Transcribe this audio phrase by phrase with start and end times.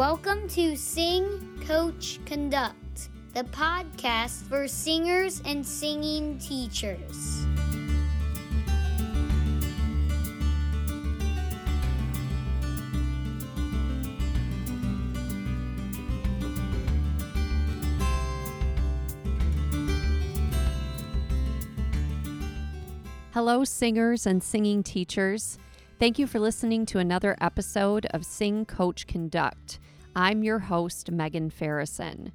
[0.00, 7.44] Welcome to Sing, Coach, Conduct, the podcast for singers and singing teachers.
[23.34, 25.58] Hello, singers and singing teachers.
[25.98, 29.78] Thank you for listening to another episode of Sing, Coach, Conduct.
[30.16, 32.32] I'm your host, Megan Farrison.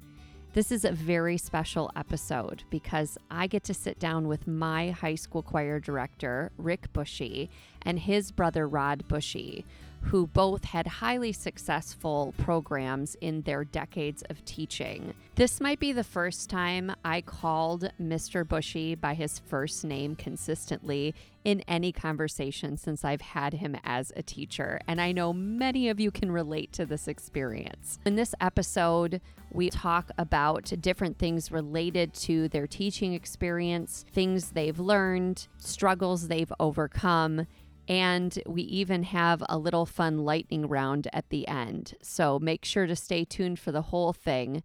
[0.54, 5.16] This is a very special episode because I get to sit down with my high
[5.16, 7.50] school choir director, Rick Bushy,
[7.82, 9.66] and his brother, Rod Bushy,
[10.06, 15.12] who both had highly successful programs in their decades of teaching.
[15.34, 18.46] This might be the first time I called Mr.
[18.46, 24.22] Bushy by his first name consistently in any conversation since I've had him as a
[24.22, 27.98] teacher, and I know many of you can relate to this experience.
[28.04, 29.20] In this episode,
[29.52, 36.52] we talk about different things related to their teaching experience, things they've learned, struggles they've
[36.58, 37.46] overcome
[37.88, 41.94] and we even have a little fun lightning round at the end.
[42.02, 44.62] So make sure to stay tuned for the whole thing.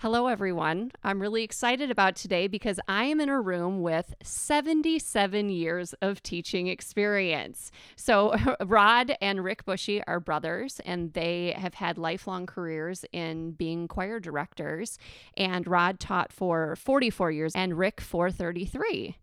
[0.00, 0.90] Hello, everyone.
[1.02, 6.22] I'm really excited about today because I am in a room with 77 years of
[6.22, 7.70] teaching experience.
[7.96, 8.36] So,
[8.66, 14.20] Rod and Rick Bushy are brothers, and they have had lifelong careers in being choir
[14.20, 14.98] directors.
[15.34, 19.16] And Rod taught for 44 years, and Rick for 33.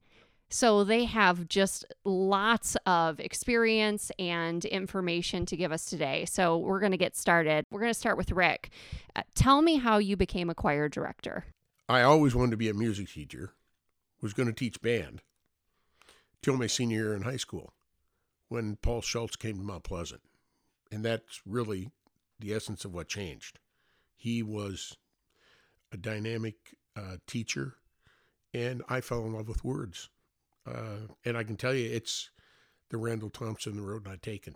[0.53, 6.25] So they have just lots of experience and information to give us today.
[6.25, 7.65] So we're going to get started.
[7.71, 8.69] We're going to start with Rick.
[9.15, 11.45] Uh, tell me how you became a choir director.
[11.89, 13.53] I always wanted to be a music teacher,
[14.21, 15.23] was going to teach band
[16.43, 17.73] till my senior year in high school
[18.47, 20.21] when Paul Schultz came to Mount Pleasant.
[20.91, 21.89] And that's really
[22.39, 23.57] the essence of what changed.
[24.15, 24.97] He was
[25.91, 27.77] a dynamic uh, teacher,
[28.53, 30.09] and I fell in love with words.
[30.65, 32.29] Uh, and I can tell you, it's
[32.89, 34.55] the Randall Thompson, The Road Not Taken.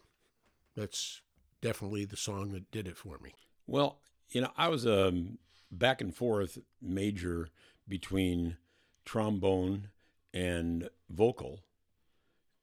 [0.75, 1.21] That's
[1.61, 3.33] definitely the song that did it for me.
[3.65, 5.11] Well, you know, I was a
[5.71, 7.49] back and forth major
[7.87, 8.57] between
[9.05, 9.89] trombone
[10.33, 11.61] and vocal.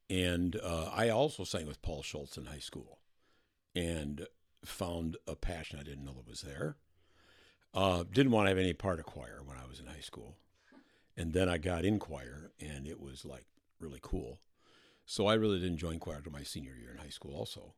[0.08, 2.98] And uh, I also sang with Paul Schultz in high school
[3.74, 4.26] and
[4.64, 6.76] found a passion I didn't know that was there.
[7.72, 10.36] Uh, didn't want to have any part of choir when I was in high school.
[11.16, 13.46] And then I got in choir, and it was like
[13.78, 14.40] really cool.
[15.06, 17.74] So I really didn't join choir until my senior year in high school, also.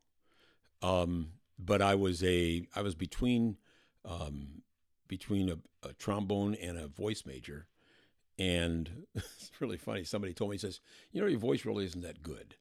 [0.81, 3.57] Um, but I was a I was between
[4.05, 4.61] um,
[5.07, 7.67] between a, a, trombone and a voice major,
[8.39, 10.03] and it's really funny.
[10.03, 10.79] Somebody told me, he says,
[11.11, 12.55] "You know, your voice really isn't that good."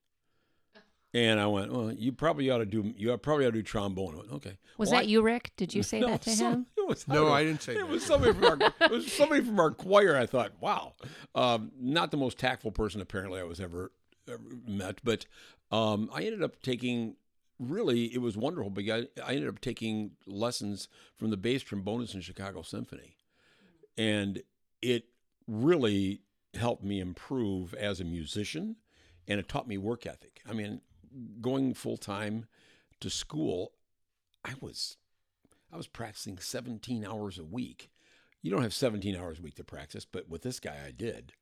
[1.15, 2.93] And I went, well, you probably ought to do.
[2.95, 4.19] You probably ought to do trombone.
[4.19, 4.59] Went, okay.
[4.77, 5.53] Was well, that I, you, Rick?
[5.57, 6.67] Did you say no, that to some, him?
[6.87, 7.89] Was, no, I, I, didn't say it that.
[7.89, 10.17] Was somebody from our, it was somebody from our choir.
[10.17, 10.93] I thought, wow,
[11.35, 13.93] um, not the most tactful person apparently I was ever,
[14.29, 15.27] ever met, but
[15.71, 17.17] um, I ended up taking.
[17.59, 22.21] Really, it was wonderful because I ended up taking lessons from the bass trombonist in
[22.21, 23.17] Chicago Symphony,
[23.97, 24.43] and
[24.83, 25.05] it
[25.49, 26.21] really
[26.55, 28.77] helped me improve as a musician,
[29.27, 30.43] and it taught me work ethic.
[30.47, 30.83] I mean,
[31.41, 32.47] going full time
[33.01, 33.73] to school,
[34.45, 34.97] I was
[35.73, 37.91] I was practicing 17 hours a week.
[38.43, 41.33] You don't have 17 hours a week to practice, but with this guy, I did.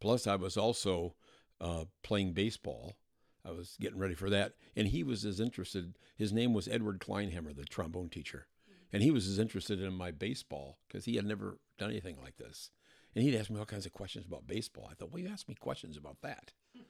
[0.00, 1.14] Plus, I was also
[1.60, 2.96] uh, playing baseball.
[3.44, 5.98] I was getting ready for that, and he was as interested.
[6.16, 8.46] His name was Edward Kleinhammer, the trombone teacher,
[8.92, 12.36] and he was as interested in my baseball because he had never done anything like
[12.36, 12.70] this.
[13.14, 14.88] And he'd ask me all kinds of questions about baseball.
[14.90, 16.52] I thought, well, you asked me questions about that.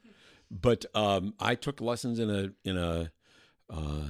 [0.51, 3.11] But um, I took lessons in a in a
[3.71, 4.09] uh,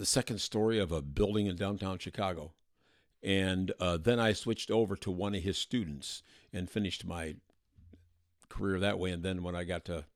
[0.00, 2.54] the second story of a building in downtown Chicago,
[3.22, 6.22] and uh, then I switched over to one of his students
[6.54, 7.34] and finished my
[8.48, 9.10] career that way.
[9.10, 10.06] And then when I got to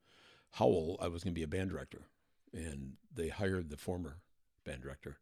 [0.53, 2.07] Howell, I was going to be a band director,
[2.51, 4.21] and they hired the former
[4.65, 5.19] band director,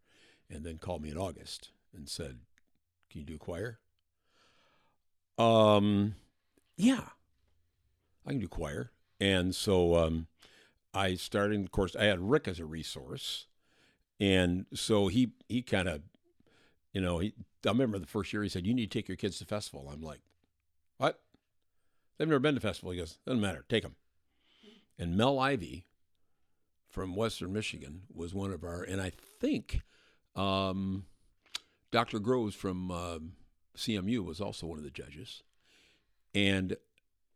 [0.49, 2.38] and then called me in August and said,
[3.11, 3.81] "Can you do choir?"
[5.38, 6.15] Um,
[6.76, 7.08] yeah,
[8.25, 8.93] I can do choir.
[9.19, 10.29] And so um,
[10.94, 13.47] I started, of course, I had Rick as a resource.
[14.22, 16.00] And so he, he kind of,
[16.92, 17.34] you know, he,
[17.66, 19.90] I remember the first year he said, You need to take your kids to festival.
[19.92, 20.20] I'm like,
[20.96, 21.20] What?
[22.16, 22.92] They've never been to festival.
[22.92, 23.96] He goes, Doesn't matter, take them.
[24.96, 25.86] And Mel Ivy
[26.88, 29.10] from Western Michigan was one of our, and I
[29.40, 29.80] think
[30.36, 31.06] um,
[31.90, 32.20] Dr.
[32.20, 33.19] Groves from uh,
[33.76, 35.42] CMU was also one of the judges.
[36.32, 36.76] And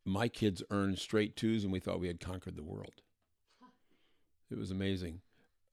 [0.05, 3.03] my kids earned straight twos, and we thought we had conquered the world.
[4.53, 5.23] It was amazing.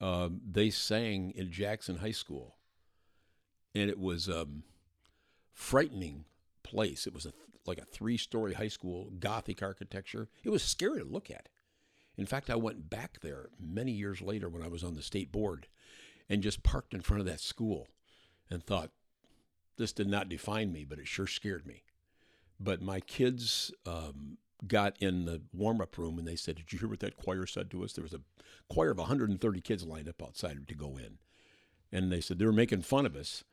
[0.00, 2.56] Um, they sang in Jackson High School,
[3.74, 4.64] and it was um,
[5.52, 6.24] frightening
[6.62, 7.06] place.
[7.06, 7.32] It was a
[7.66, 10.28] like a three-story high school, Gothic architecture.
[10.44, 11.48] It was scary to look at.
[12.16, 15.32] In fact, I went back there many years later when I was on the state
[15.32, 15.66] board,
[16.28, 17.88] and just parked in front of that school,
[18.50, 18.90] and thought,
[19.76, 21.82] this did not define me, but it sure scared me.
[22.60, 26.78] But my kids um, got in the warm up room and they said, Did you
[26.78, 27.92] hear what that choir said to us?
[27.92, 28.20] There was a
[28.68, 31.18] choir of 130 kids lined up outside to go in.
[31.92, 33.44] And they said they were making fun of us.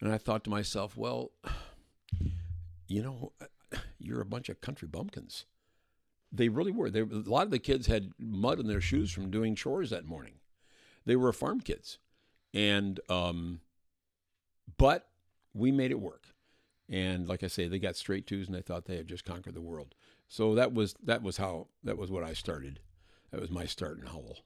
[0.00, 1.32] And I thought to myself, Well,
[2.86, 3.32] you know,
[3.98, 5.46] you're a bunch of country bumpkins.
[6.32, 6.90] They really were.
[6.90, 10.04] They, a lot of the kids had mud in their shoes from doing chores that
[10.04, 10.34] morning.
[11.06, 11.98] They were farm kids.
[12.52, 13.60] And, um,
[14.76, 15.06] but
[15.52, 16.34] we made it work.
[16.88, 19.54] And like I say, they got straight twos and they thought they had just conquered
[19.54, 19.94] the world.
[20.34, 22.80] So that was that was how that was what I started.
[23.30, 24.40] That was my start in Howell.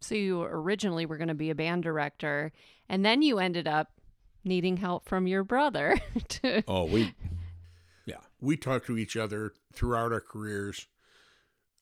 [0.00, 2.52] So you originally were going to be a band director,
[2.88, 3.90] and then you ended up
[4.44, 5.98] needing help from your brother.
[6.28, 6.64] to...
[6.66, 7.12] Oh, we,
[8.06, 10.86] yeah, we talked to each other throughout our careers.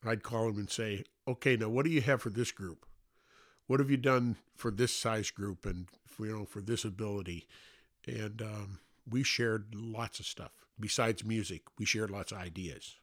[0.05, 2.85] I'd call him and say, "Okay, now what do you have for this group?
[3.69, 5.87] What have you done for this size group and
[6.19, 7.47] you know for this ability?"
[8.05, 11.62] And um, we shared lots of stuff besides music.
[11.79, 12.97] We shared lots of ideas.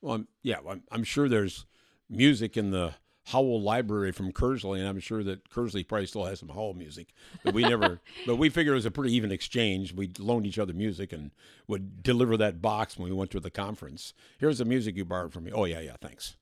[0.00, 1.66] Well, I'm, yeah, I'm, I'm sure there's
[2.08, 2.94] music in the
[3.26, 7.12] Howell Library from Kearsley, and I'm sure that Kearsley probably still has some Howell music.
[7.42, 9.92] But we never, but we figured it was a pretty even exchange.
[9.92, 11.32] We loaned each other music and
[11.66, 14.14] would deliver that box when we went to the conference.
[14.38, 15.52] Here's the music you borrowed from me.
[15.52, 16.36] Oh yeah, yeah, thanks.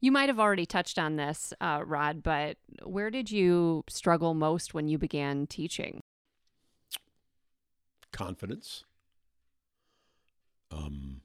[0.00, 4.74] You might have already touched on this, uh, Rod, but where did you struggle most
[4.74, 6.00] when you began teaching?
[8.10, 8.84] Confidence.
[10.72, 11.20] Um,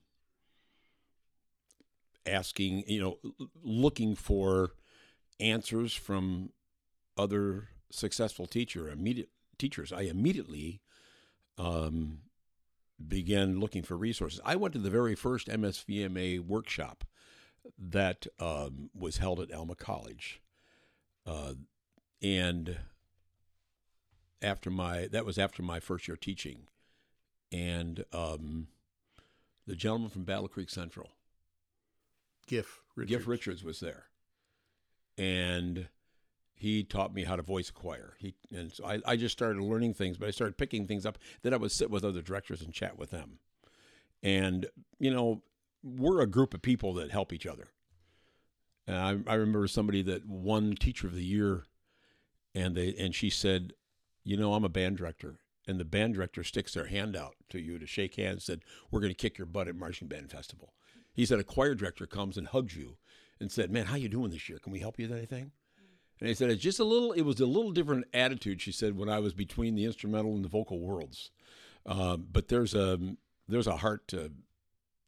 [2.27, 3.17] asking, you know,
[3.63, 4.71] looking for
[5.39, 6.49] answers from
[7.17, 9.91] other successful teacher immediate teachers.
[9.91, 10.81] I immediately
[11.57, 12.19] um,
[13.05, 14.39] began looking for resources.
[14.45, 17.03] I went to the very first MSVMA workshop
[17.77, 20.41] that um, was held at Alma College,
[21.25, 21.53] uh,
[22.21, 22.77] and
[24.41, 26.67] after my that was after my first year teaching,
[27.51, 28.67] and um,
[29.65, 31.09] the gentleman from Battle Creek Central
[32.47, 33.11] Giff Richards.
[33.11, 34.05] Giff Richards was there,
[35.17, 35.87] and
[36.55, 38.15] he taught me how to voice a choir.
[38.17, 41.17] He and so I, I just started learning things, but I started picking things up.
[41.43, 43.39] Then I would sit with other directors and chat with them,
[44.23, 44.65] and
[44.99, 45.43] you know
[45.83, 47.69] we're a group of people that help each other.
[48.87, 51.65] And I, I remember somebody that won Teacher of the Year,
[52.55, 53.73] and they and she said,
[54.23, 57.59] you know, I'm a band director, and the band director sticks their hand out to
[57.59, 58.45] you to shake hands.
[58.45, 60.73] Said, we're going to kick your butt at Marching Band Festival.
[61.17, 62.95] He said a choir director comes and hugs you
[63.39, 64.59] and said, "Man, how you doing this year?
[64.59, 65.51] Can we help you with anything?"
[66.19, 67.11] And he said it's just a little.
[67.11, 68.61] It was a little different attitude.
[68.61, 71.31] She said when I was between the instrumental and the vocal worlds,
[71.87, 72.99] uh, but there's a
[73.47, 74.31] there's a heart to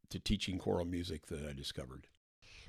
[0.10, 2.08] to teaching choral music that I discovered.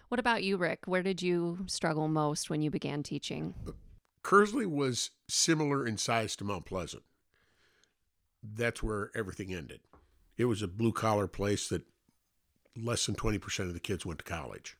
[0.08, 0.80] What about you, Rick?
[0.84, 3.54] Where did you struggle most when you began teaching?
[4.22, 7.04] Kearsley was similar in size to Mount Pleasant.
[8.42, 9.80] That's where everything ended.
[10.36, 11.86] It was a blue collar place that
[12.82, 14.76] less than 20% of the kids went to college.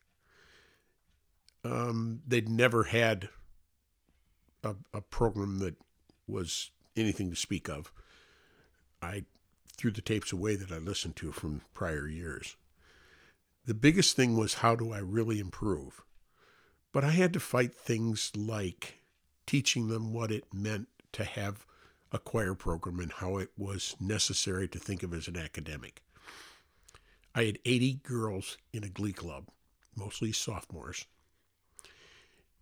[1.63, 3.29] Um, they'd never had
[4.63, 5.75] a, a program that
[6.27, 7.91] was anything to speak of.
[9.01, 9.25] I
[9.77, 12.55] threw the tapes away that I listened to from prior years.
[13.65, 16.01] The biggest thing was how do I really improve?
[16.91, 18.99] But I had to fight things like
[19.45, 21.65] teaching them what it meant to have
[22.11, 26.01] a choir program and how it was necessary to think of as an academic.
[27.33, 29.47] I had 80 girls in a glee club,
[29.95, 31.05] mostly sophomores.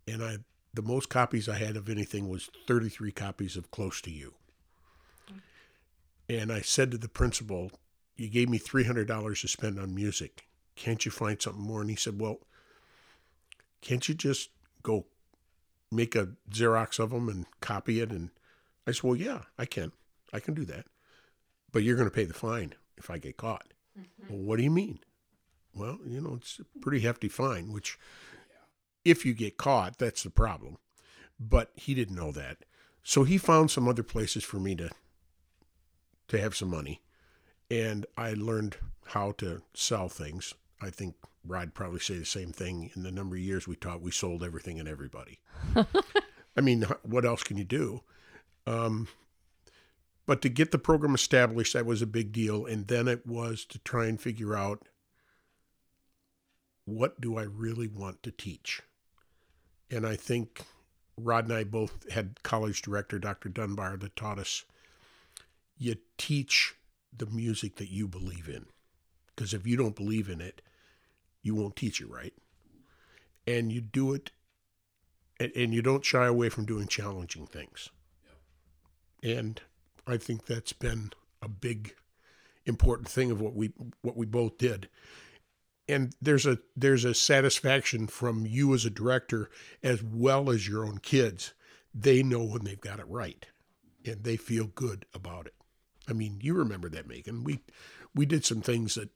[0.06, 0.38] And I
[0.72, 4.34] the most copies I had of anything was 33 copies of Close to You.
[6.28, 7.72] And I said to the principal,
[8.16, 10.46] You gave me $300 to spend on music.
[10.76, 11.80] Can't you find something more?
[11.80, 12.38] And he said, Well,
[13.80, 14.50] can't you just
[14.82, 15.06] go
[15.90, 18.10] make a Xerox of them and copy it?
[18.10, 18.30] And
[18.86, 19.90] I said, Well, yeah, I can.
[20.32, 20.86] I can do that.
[21.72, 23.66] But you're going to pay the fine if I get caught.
[23.98, 24.32] Mm-hmm.
[24.32, 25.00] Well, what do you mean?
[25.74, 27.98] Well, you know, it's a pretty hefty fine, which
[29.04, 30.78] if you get caught, that's the problem.
[31.38, 32.58] But he didn't know that.
[33.02, 34.90] So he found some other places for me to
[36.28, 37.00] to have some money.
[37.70, 40.54] And I learned how to sell things.
[40.80, 42.90] I think Rod probably say the same thing.
[42.94, 45.40] In the number of years we taught, we sold everything and everybody.
[46.56, 48.02] I mean, what else can you do?
[48.66, 49.08] Um,
[50.26, 52.66] but to get the program established, that was a big deal.
[52.66, 54.86] And then it was to try and figure out
[56.84, 58.82] what do I really want to teach?
[59.90, 60.62] And I think
[61.16, 63.48] Rod and I both had college director Dr.
[63.48, 64.64] Dunbar that taught us
[65.80, 66.74] you teach
[67.16, 68.66] the music that you believe in.
[69.34, 70.60] Because if you don't believe in it,
[71.42, 72.34] you won't teach it right.
[73.46, 74.30] And you do it,
[75.40, 77.88] and you don't shy away from doing challenging things.
[79.22, 79.60] And
[80.06, 81.94] I think that's been a big,
[82.66, 84.88] important thing of what we what we both did.
[85.88, 89.50] And there's a there's a satisfaction from you as a director
[89.82, 91.52] as well as your own kids.
[91.92, 93.44] They know when they've got it right,
[94.04, 95.54] and they feel good about it.
[96.08, 97.44] I mean, you remember that, Megan.
[97.44, 97.60] We
[98.14, 99.10] we did some things that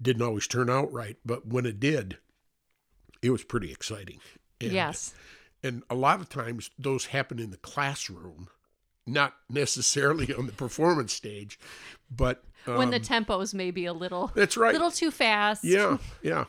[0.00, 2.18] didn't always turn out right, but when it did,
[3.22, 4.18] it was pretty exciting.
[4.60, 5.14] And, yes.
[5.62, 8.48] And a lot of times those happen in the classroom,
[9.06, 11.58] not necessarily on the performance stage,
[12.10, 15.10] but um, when the um, tempos may be a little that's right, a little too
[15.10, 15.64] fast.
[15.64, 16.44] Yeah, yeah.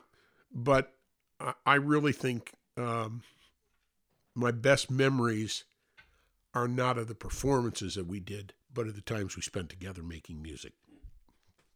[0.54, 0.94] But
[1.40, 3.24] I, I really think um,
[4.36, 5.64] my best memories
[6.54, 10.04] are not of the performances that we did, but of the times we spent together
[10.04, 10.74] making music.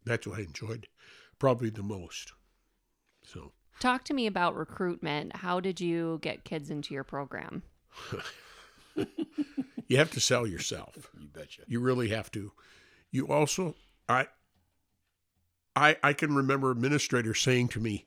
[0.06, 0.88] That's what I enjoyed
[1.40, 2.34] probably the most.
[3.24, 5.38] So, talk to me about recruitment.
[5.38, 7.64] How did you get kids into your program?
[9.88, 11.10] you have to sell yourself.
[11.20, 11.62] You betcha.
[11.68, 12.52] You really have to.
[13.12, 13.76] You also,
[14.08, 14.28] I,
[15.76, 18.06] I, I can remember administrators saying to me,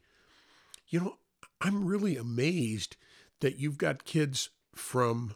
[0.89, 1.17] you know,
[1.61, 2.97] I'm really amazed
[3.41, 5.35] that you've got kids from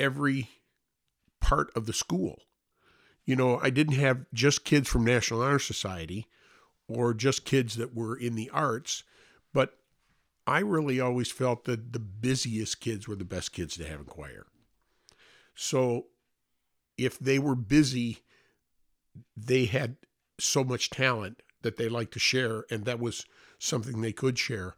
[0.00, 0.48] every
[1.40, 2.42] part of the school.
[3.24, 6.26] You know, I didn't have just kids from National Honor Society
[6.88, 9.04] or just kids that were in the arts,
[9.52, 9.78] but
[10.46, 14.06] I really always felt that the busiest kids were the best kids to have in
[14.06, 14.46] choir.
[15.54, 16.06] So
[16.98, 18.18] if they were busy,
[19.36, 19.96] they had
[20.40, 23.24] so much talent that they liked to share, and that was
[23.58, 24.74] something they could share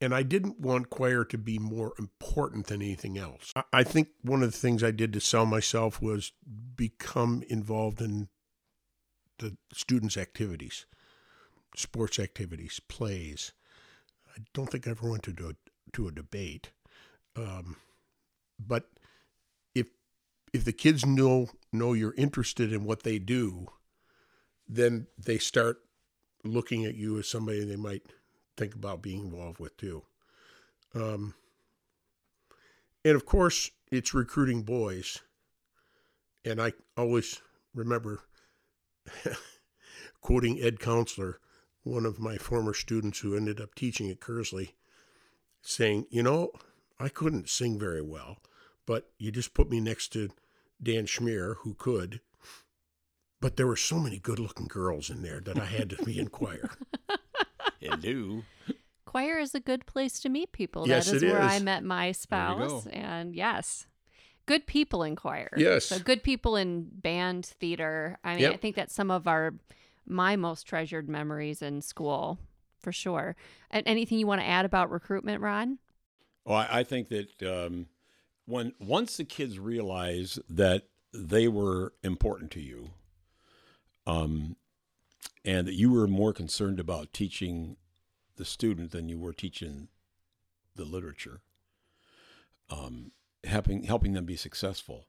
[0.00, 3.52] and I didn't want choir to be more important than anything else.
[3.72, 6.32] I think one of the things I did to sell myself was
[6.74, 8.28] become involved in
[9.38, 10.86] the students' activities,
[11.76, 13.52] sports activities, plays.
[14.40, 15.52] I don't think I ever went to a,
[15.92, 16.70] to a debate,
[17.36, 17.76] um,
[18.58, 18.90] but
[19.74, 19.88] if
[20.52, 23.68] if the kids know know you're interested in what they do,
[24.68, 25.80] then they start
[26.44, 28.02] looking at you as somebody they might
[28.56, 30.02] think about being involved with too.
[30.94, 31.34] Um,
[33.04, 35.18] and of course, it's recruiting boys.
[36.44, 37.40] And I always
[37.74, 38.20] remember
[40.20, 41.40] quoting Ed Counselor,
[41.82, 44.72] one of my former students who ended up teaching at Kearsley,
[45.62, 46.52] saying, You know,
[46.98, 48.38] I couldn't sing very well,
[48.86, 50.30] but you just put me next to
[50.82, 52.20] Dan Schmier, who could.
[53.40, 56.18] But there were so many good looking girls in there that I had to be
[56.18, 56.70] in choir.
[57.82, 58.44] and do.
[59.06, 60.86] Choir is a good place to meet people.
[60.86, 61.52] Yes, that is it where is.
[61.52, 62.86] I met my spouse.
[62.86, 63.86] And yes,
[64.46, 65.50] good people in choir.
[65.56, 65.86] Yes.
[65.86, 68.18] So good people in band, theater.
[68.22, 68.52] I mean, Yep.
[68.52, 69.54] I think that some of our
[70.10, 72.38] my most treasured memories in school,
[72.80, 73.36] for sure.
[73.70, 75.78] And anything you want to add about recruitment, Ron?
[76.44, 77.86] Well, I, I think that um,
[78.46, 82.90] when once the kids realize that they were important to you,
[84.06, 84.56] um,
[85.44, 87.76] and that you were more concerned about teaching
[88.36, 89.88] the student than you were teaching
[90.76, 91.40] the literature,
[92.70, 93.12] um,
[93.44, 95.06] helping helping them be successful.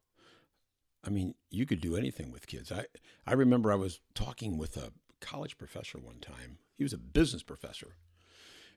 [1.03, 2.71] I mean, you could do anything with kids.
[2.71, 2.85] I
[3.25, 6.57] I remember I was talking with a college professor one time.
[6.75, 7.95] He was a business professor,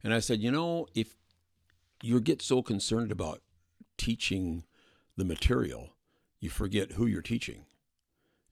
[0.02, 1.16] and I said, you know, if
[2.02, 3.40] you get so concerned about
[3.96, 4.64] teaching
[5.16, 5.90] the material,
[6.40, 7.64] you forget who you're teaching.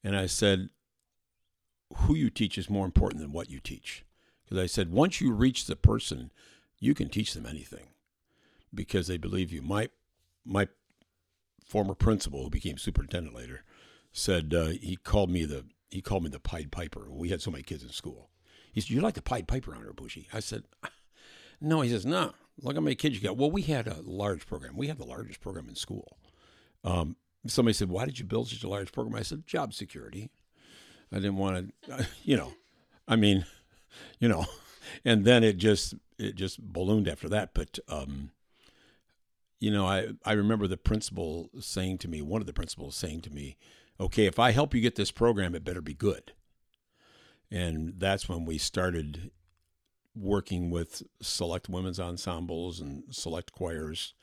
[0.04, 0.70] And I said,
[1.94, 4.04] who you teach is more important than what you teach.
[4.44, 6.32] Because I said, once you reach the person,
[6.78, 7.88] you can teach them anything
[8.74, 9.62] because they believe you.
[9.62, 9.90] My,
[10.44, 10.68] my
[11.72, 13.64] former principal, who became superintendent later,
[14.12, 17.10] said uh, he called me the he called me the Pied Piper.
[17.10, 18.28] We had so many kids in school.
[18.70, 20.64] He said, "You're like the Pied Piper on her, Bushy?" I said,
[21.62, 22.34] "No." He says, "No.
[22.60, 24.76] Look how many kids you got." Well, we had a large program.
[24.76, 26.18] We had the largest program in school.
[26.84, 30.30] Um, somebody said, "Why did you build such a large program?" I said, "Job security."
[31.10, 32.52] I didn't want to, you know,
[33.08, 33.46] I mean,
[34.18, 34.44] you know,
[35.06, 37.54] and then it just it just ballooned after that.
[37.54, 38.30] But um,
[39.62, 43.20] you know, I I remember the principal saying to me, one of the principals saying
[43.20, 43.56] to me,
[44.00, 46.32] "Okay, if I help you get this program, it better be good."
[47.48, 49.30] And that's when we started
[50.16, 54.14] working with select women's ensembles and select choirs,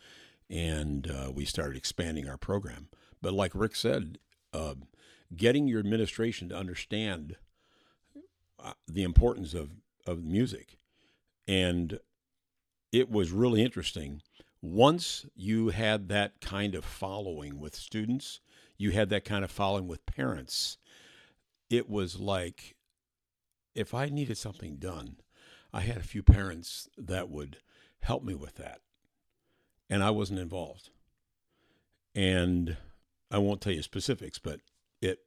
[0.50, 2.90] and uh, we started expanding our program.
[3.22, 4.18] But like Rick said,
[4.52, 4.76] uh,
[5.34, 7.38] getting your administration to understand
[8.62, 9.70] uh, the importance of,
[10.06, 10.78] of music.
[11.48, 12.00] And
[12.92, 14.22] it was really interesting
[14.62, 18.42] once you had that kind of following with students,
[18.78, 20.78] you had that kind of following with parents,
[21.70, 22.76] it was like
[23.76, 25.18] if I needed something done,
[25.72, 27.58] I had a few parents that would
[28.02, 28.80] help me with that.
[29.90, 30.90] And I wasn't involved.
[32.16, 32.78] And
[33.32, 34.62] I won't tell you specifics, but
[35.02, 35.20] it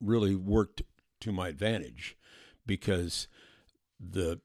[0.00, 0.82] really worked
[1.20, 2.16] to my advantage
[2.66, 3.28] because
[4.00, 4.40] the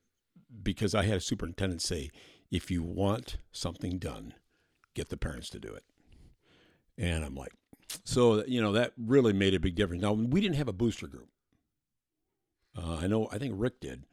[0.63, 2.09] because I had a superintendent say,
[2.51, 4.33] if you want something done,
[4.93, 5.83] get the parents to do it.
[6.97, 7.53] And I'm like,
[8.03, 10.01] so you know that really made a big difference.
[10.01, 11.29] Now we didn't have a booster group.
[12.77, 13.27] Uh, I know.
[13.31, 14.05] I think Rick did.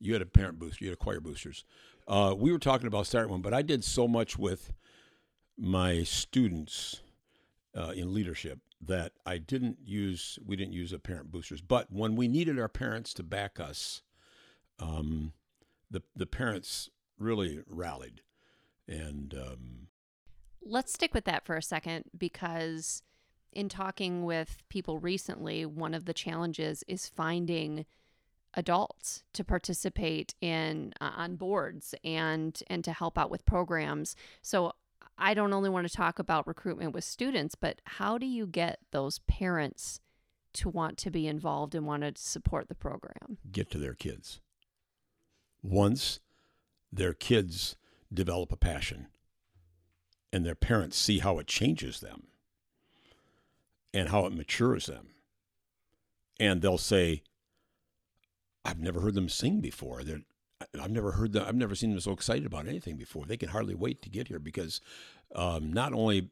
[0.00, 0.84] You had a parent booster.
[0.84, 1.64] You had a choir boosters.
[2.06, 4.72] Uh, we were talking about starting one, but I did so much with
[5.58, 7.00] my students
[7.76, 10.38] uh, in leadership that I didn't use.
[10.44, 11.60] We didn't use a parent boosters.
[11.60, 14.02] But when we needed our parents to back us,
[14.78, 15.32] um,
[15.90, 18.22] the the parents really rallied,
[18.86, 19.88] and um,
[20.64, 23.02] Let's stick with that for a second because
[23.52, 27.86] in talking with people recently, one of the challenges is finding
[28.54, 34.16] adults to participate in uh, on boards and and to help out with programs.
[34.42, 34.72] So
[35.16, 38.78] I don't only want to talk about recruitment with students, but how do you get
[38.90, 40.00] those parents
[40.54, 43.38] to want to be involved and want to support the program?
[43.50, 44.40] get to their kids.
[45.62, 46.20] Once
[46.92, 47.76] their kids
[48.12, 49.08] develop a passion
[50.32, 52.24] and their parents see how it changes them
[53.94, 55.08] and how it matures them,
[56.38, 57.22] and they'll say,
[58.64, 60.04] I've never heard them sing before.
[60.04, 60.20] They're,
[60.78, 63.24] I've never heard them, I've never seen them so excited about anything before.
[63.24, 64.80] They can hardly wait to get here because
[65.34, 66.30] um, not only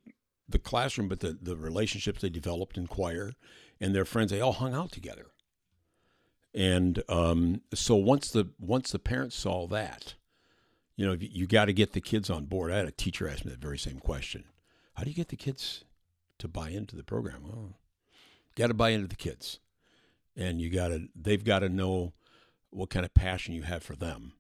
[0.49, 3.33] the classroom, but the, the relationships they developed in choir
[3.81, 5.29] and their friends, they all hung out together.
[6.55, 10.15] And um, so once the once the parents saw that,
[10.97, 12.73] you know, you, got to get the kids on board.
[12.73, 14.45] I had a teacher ask me that very same question:
[14.95, 15.85] How do you get the kids
[16.39, 17.43] to buy into the program?
[17.45, 17.79] Well,
[18.55, 19.59] got to buy into the kids,
[20.37, 22.15] and you got to they've got to know
[22.71, 24.33] what kind of passion you have for them,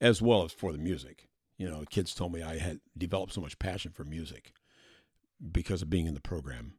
[0.00, 1.28] as well as for the music.
[1.58, 4.52] You know, kids told me I had developed so much passion for music
[5.52, 6.74] because of being in the program,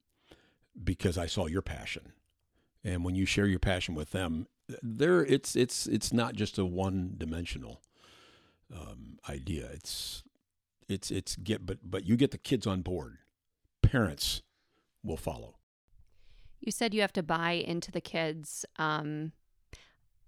[0.84, 2.13] because I saw your passion
[2.88, 4.47] and when you share your passion with them
[4.82, 7.82] there it's it's it's not just a one dimensional
[8.75, 10.23] um, idea it's
[10.88, 13.17] it's it's get but but you get the kids on board
[13.82, 14.41] parents
[15.03, 15.56] will follow
[16.60, 18.65] You said you have to buy into the kids.
[18.77, 19.32] Um,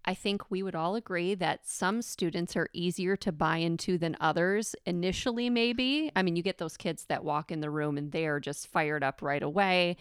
[0.06, 4.16] I think we would all agree that some students are easier to buy into than
[4.20, 6.12] others initially, maybe.
[6.16, 8.68] I mean, you get those kids that walk in the room and they are just
[8.68, 9.98] fired up right away.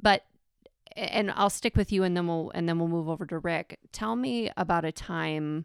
[0.00, 0.24] But
[0.94, 3.78] and I'll stick with you and then we'll and then we'll move over to Rick.
[3.92, 5.64] Tell me about a time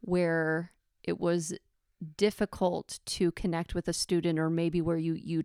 [0.00, 0.72] where
[1.04, 1.54] it was
[2.16, 5.44] difficult to connect with a student or maybe where you you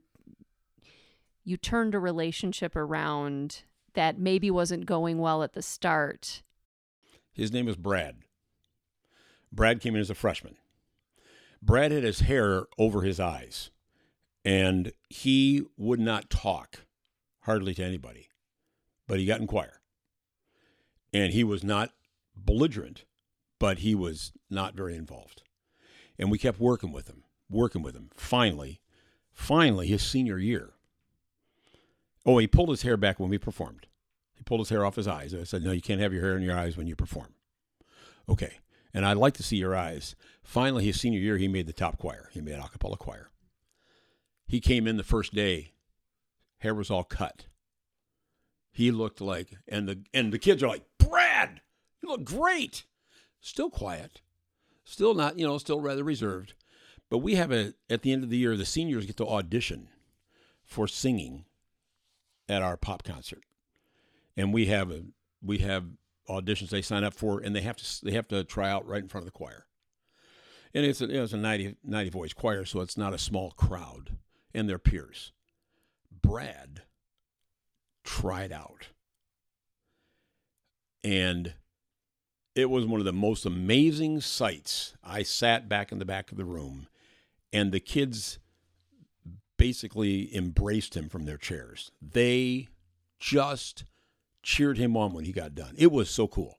[1.43, 6.43] you turned a relationship around that maybe wasn't going well at the start.
[7.31, 8.17] his name was brad.
[9.51, 10.57] Brad came in as a freshman.
[11.61, 13.71] Brad had his hair over his eyes
[14.45, 16.85] and he would not talk
[17.41, 18.27] hardly to anybody
[19.07, 19.81] but he got in choir.
[21.11, 21.91] And he was not
[22.35, 23.05] belligerent
[23.59, 25.43] but he was not very involved
[26.19, 28.09] and we kept working with him working with him.
[28.13, 28.79] Finally
[29.33, 30.71] finally his senior year.
[32.25, 33.87] Oh he pulled his hair back when we performed.
[34.33, 35.33] He pulled his hair off his eyes.
[35.33, 37.33] I said no you can't have your hair in your eyes when you perform.
[38.27, 38.59] Okay.
[38.93, 40.15] And i'd like to see your eyes.
[40.43, 42.29] Finally his senior year he made the top choir.
[42.31, 43.29] He made a cappella choir.
[44.45, 45.73] He came in the first day.
[46.59, 47.45] Hair was all cut.
[48.71, 51.61] He looked like and the and the kids are like brad
[52.01, 52.83] you look great.
[53.41, 54.21] Still quiet
[54.89, 56.53] still not you know still rather reserved.
[57.09, 59.89] But we have a at the end of the year the seniors get to audition
[60.63, 61.45] for singing
[62.47, 63.43] at our pop concert.
[64.35, 65.03] And we have a
[65.41, 65.85] we have
[66.27, 69.01] auditions they sign up for and they have to they have to try out right
[69.01, 69.65] in front of the choir.
[70.73, 74.17] And it's a, it's a 90, 90 voice choir so it's not a small crowd
[74.53, 75.31] and their peers.
[76.11, 76.83] Brad
[78.03, 78.89] tried out.
[81.03, 81.53] And
[82.59, 84.93] it was one of the most amazing sights.
[85.03, 86.87] I sat back in the back of the room
[87.51, 88.39] and the kids
[89.57, 91.91] basically embraced him from their chairs.
[92.01, 92.67] They
[93.19, 93.83] just
[94.41, 95.75] cheered him on when he got done.
[95.77, 96.57] It was so cool.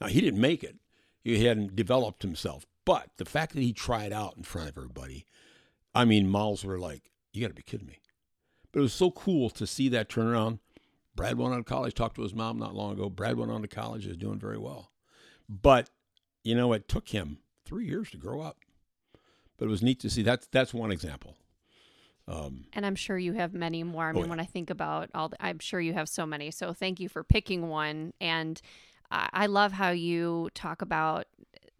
[0.00, 0.76] Now he didn't make it.
[1.22, 2.66] He hadn't developed himself.
[2.84, 5.26] But the fact that he tried out in front of everybody
[5.92, 7.98] i mean mouths were like you got to be kidding me.
[8.72, 10.60] But it was so cool to see that turnaround.
[11.14, 13.08] Brad went on to college talked to his mom not long ago.
[13.08, 14.90] Brad went on to college is doing very well
[15.50, 15.90] but
[16.44, 18.58] you know it took him three years to grow up
[19.58, 21.36] but it was neat to see that's that's one example
[22.28, 24.08] Um, And I'm sure you have many more.
[24.08, 24.30] I mean, yeah.
[24.30, 26.52] when I think about all, the, I'm sure you have so many.
[26.52, 28.12] So thank you for picking one.
[28.20, 28.60] And
[29.10, 31.26] I, love how you talk about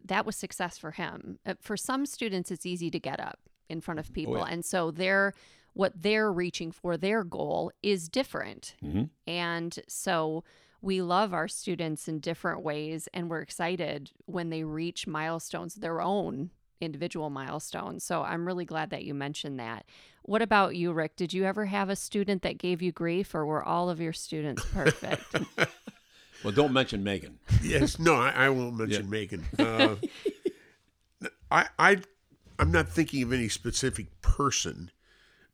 [0.03, 1.39] that was success for him.
[1.45, 4.47] Uh, For some students, it's easy to get up in front of people, yeah.
[4.51, 5.33] and so they're
[5.73, 6.97] what they're reaching for.
[6.97, 9.09] Their goal is different, mhm.
[9.25, 10.43] and so
[10.81, 16.01] we love our students in different ways, and we're excited when they reach milestones, their
[16.01, 18.03] own individual milestones.
[18.03, 19.85] So I'm really glad that you mentioned that.
[20.23, 21.15] What about you, Rick?
[21.15, 24.13] Did you ever have a student that gave you grief, or were all of your
[24.13, 25.35] students perfect?
[26.43, 27.39] Well, don't mention Megan.
[27.61, 29.45] yes, no, I, I won't mention Megan.
[29.59, 29.95] Uh,
[31.51, 31.97] I, I,
[32.57, 34.91] I'm not thinking of any specific person,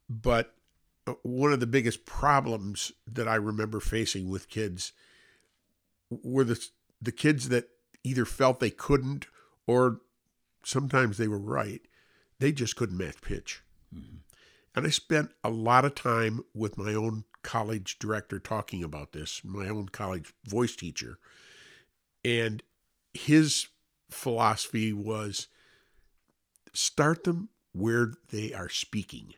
[0.09, 0.53] but
[1.05, 4.93] uh, one of the biggest problems that I remember facing with kids
[6.09, 6.67] were the
[7.01, 7.69] the kids that
[8.03, 9.27] either felt they couldn't
[9.65, 10.01] or
[10.63, 11.81] sometimes they were right.
[12.39, 13.61] They just couldn't match pitch.
[13.93, 14.17] Mm-hmm.
[14.75, 19.41] And I spent a lot of time with my own college director talking about this,
[19.43, 21.17] my own college voice teacher.
[22.23, 22.61] And
[23.13, 23.67] his
[24.09, 25.47] philosophy was
[26.73, 29.33] start them where they are speaking.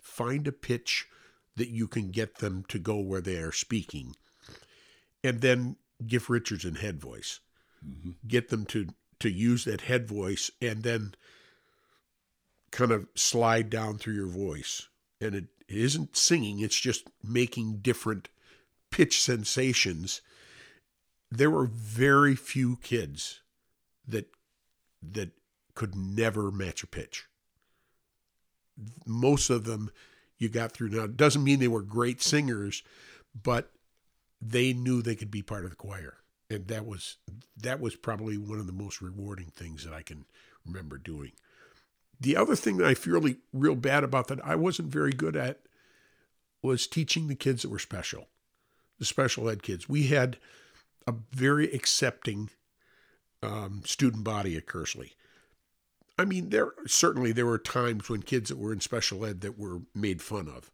[0.00, 1.08] Find a pitch
[1.56, 4.14] that you can get them to go where they are speaking.
[5.24, 7.40] And then give Richardson head voice.
[7.86, 8.10] Mm-hmm.
[8.26, 8.88] Get them to
[9.20, 11.14] to use that head voice and then
[12.70, 14.88] kind of slide down through your voice.
[15.20, 18.28] And it, it isn't singing, it's just making different
[18.90, 20.20] pitch sensations.
[21.30, 23.40] There were very few kids
[24.06, 24.30] that
[25.02, 25.30] that
[25.74, 27.26] could never match a pitch.
[29.04, 29.90] Most of them
[30.38, 30.90] you got through.
[30.90, 32.82] Now, it doesn't mean they were great singers,
[33.40, 33.70] but
[34.40, 36.18] they knew they could be part of the choir.
[36.50, 37.16] And that was
[37.56, 40.24] that was probably one of the most rewarding things that I can
[40.64, 41.32] remember doing.
[42.20, 45.36] The other thing that I feel really real bad about that I wasn't very good
[45.36, 45.60] at
[46.62, 48.28] was teaching the kids that were special,
[48.98, 49.88] the special ed kids.
[49.88, 50.38] We had
[51.06, 52.50] a very accepting
[53.42, 55.12] um, student body at Kearsley.
[56.18, 59.58] I mean, there certainly there were times when kids that were in special ed that
[59.58, 60.72] were made fun of,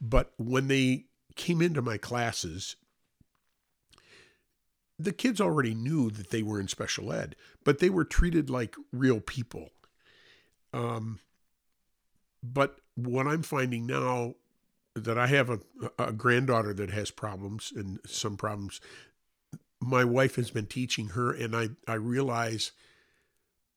[0.00, 2.76] but when they came into my classes,
[4.98, 8.74] the kids already knew that they were in special ed, but they were treated like
[8.92, 9.70] real people.
[10.72, 11.20] Um,
[12.42, 14.34] but what I'm finding now
[14.94, 15.60] that I have a,
[15.98, 18.80] a granddaughter that has problems and some problems,
[19.80, 22.72] my wife has been teaching her, and I, I realize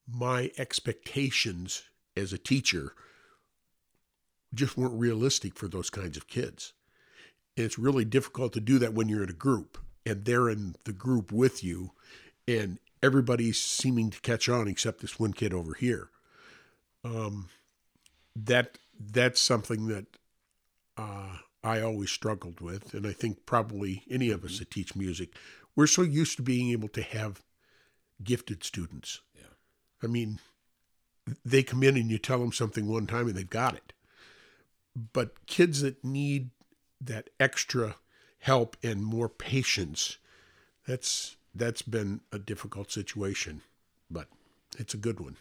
[0.07, 1.84] my expectations
[2.17, 2.93] as a teacher
[4.53, 6.73] just weren't realistic for those kinds of kids.
[7.55, 10.75] And it's really difficult to do that when you're in a group and they're in
[10.85, 11.91] the group with you
[12.47, 16.09] and everybody's seeming to catch on except this one kid over here.
[17.03, 17.49] Um,
[18.35, 20.05] that that's something that
[20.97, 25.35] uh, I always struggled with, and I think probably any of us that teach music,
[25.75, 27.41] we're so used to being able to have
[28.23, 29.21] gifted students.
[29.35, 29.53] Yeah.
[30.03, 30.39] I mean,
[31.45, 33.93] they come in and you tell them something one time and they've got it.
[35.13, 36.49] But kids that need
[36.99, 37.95] that extra
[38.41, 40.17] help and more patience,
[40.88, 43.62] that's that's been a difficult situation,
[44.10, 44.27] but
[44.77, 45.38] it's a good one.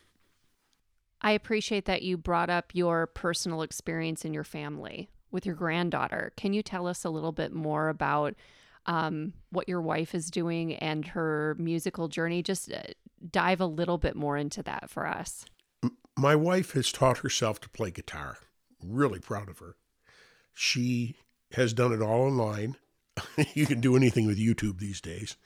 [1.22, 6.32] I appreciate that you brought up your personal experience in your family with your granddaughter.
[6.36, 8.34] Can you tell us a little bit more about
[8.86, 12.42] um, what your wife is doing and her musical journey?
[12.42, 12.82] Just uh,
[13.30, 15.44] dive a little bit more into that for us.
[16.16, 18.38] My wife has taught herself to play guitar.
[18.84, 19.76] Really proud of her.
[20.52, 21.16] She
[21.52, 22.76] has done it all online.
[23.54, 25.36] you can do anything with YouTube these days.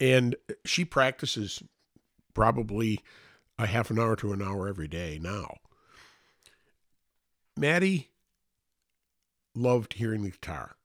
[0.00, 1.62] And she practices
[2.34, 3.00] probably
[3.58, 5.56] a half an hour to an hour every day now.
[7.56, 8.10] Maddie
[9.54, 10.76] loved hearing the guitar.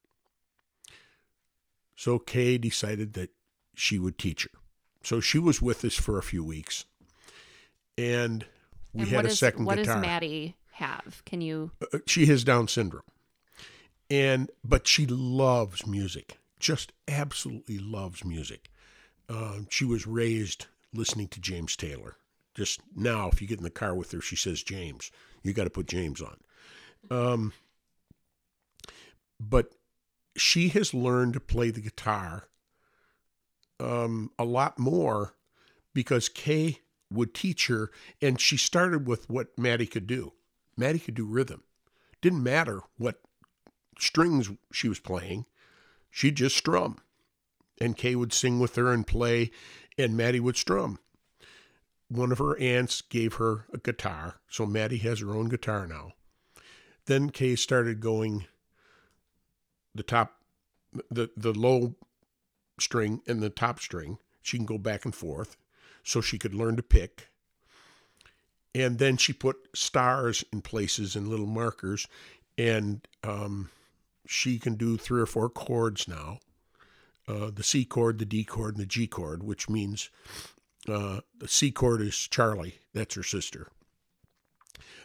[1.96, 3.30] So Kay decided that
[3.76, 4.60] she would teach her.
[5.04, 6.86] So she was with us for a few weeks.
[7.98, 8.46] And
[8.94, 9.96] we and had a is- second what guitar.
[9.96, 11.22] does Maddie have?
[11.26, 11.72] Can you?
[11.94, 13.04] Uh, she has Down syndrome,
[14.14, 16.38] and but she loves music.
[16.60, 18.70] Just absolutely loves music.
[19.28, 22.18] Um, she was raised listening to James Taylor.
[22.54, 25.10] Just now, if you get in the car with her, she says James.
[25.42, 26.38] You got to put James on.
[27.10, 27.54] Um,
[29.40, 29.72] but
[30.38, 32.44] she has learned to play the guitar
[33.80, 35.34] um, a lot more
[35.96, 37.90] because Kay would teach her,
[38.22, 40.34] and she started with what Maddie could do.
[40.78, 41.64] Maddie could do rhythm.
[42.22, 43.20] Didn't matter what
[44.00, 45.46] strings she was playing,
[46.10, 46.98] she'd just strum.
[47.80, 49.52] And Kay would sing with her and play,
[49.98, 51.00] and Maddie would strum.
[52.08, 56.14] One of her aunts gave her a guitar, so Maddie has her own guitar now.
[57.06, 58.46] Then Kay started going
[59.96, 60.42] the top,
[61.10, 61.96] the the low
[62.80, 64.20] string and the top string.
[64.42, 65.58] She can go back and forth,
[66.04, 67.30] so she could learn to pick.
[68.76, 72.08] And then she put stars in places and little markers,
[72.58, 73.70] and um,
[74.26, 76.40] she can do three or four chords now.
[77.28, 80.10] Uh, the C chord, the D chord, and the G chord, which means
[80.90, 83.70] uh, the C chord is Charlie, that's her sister.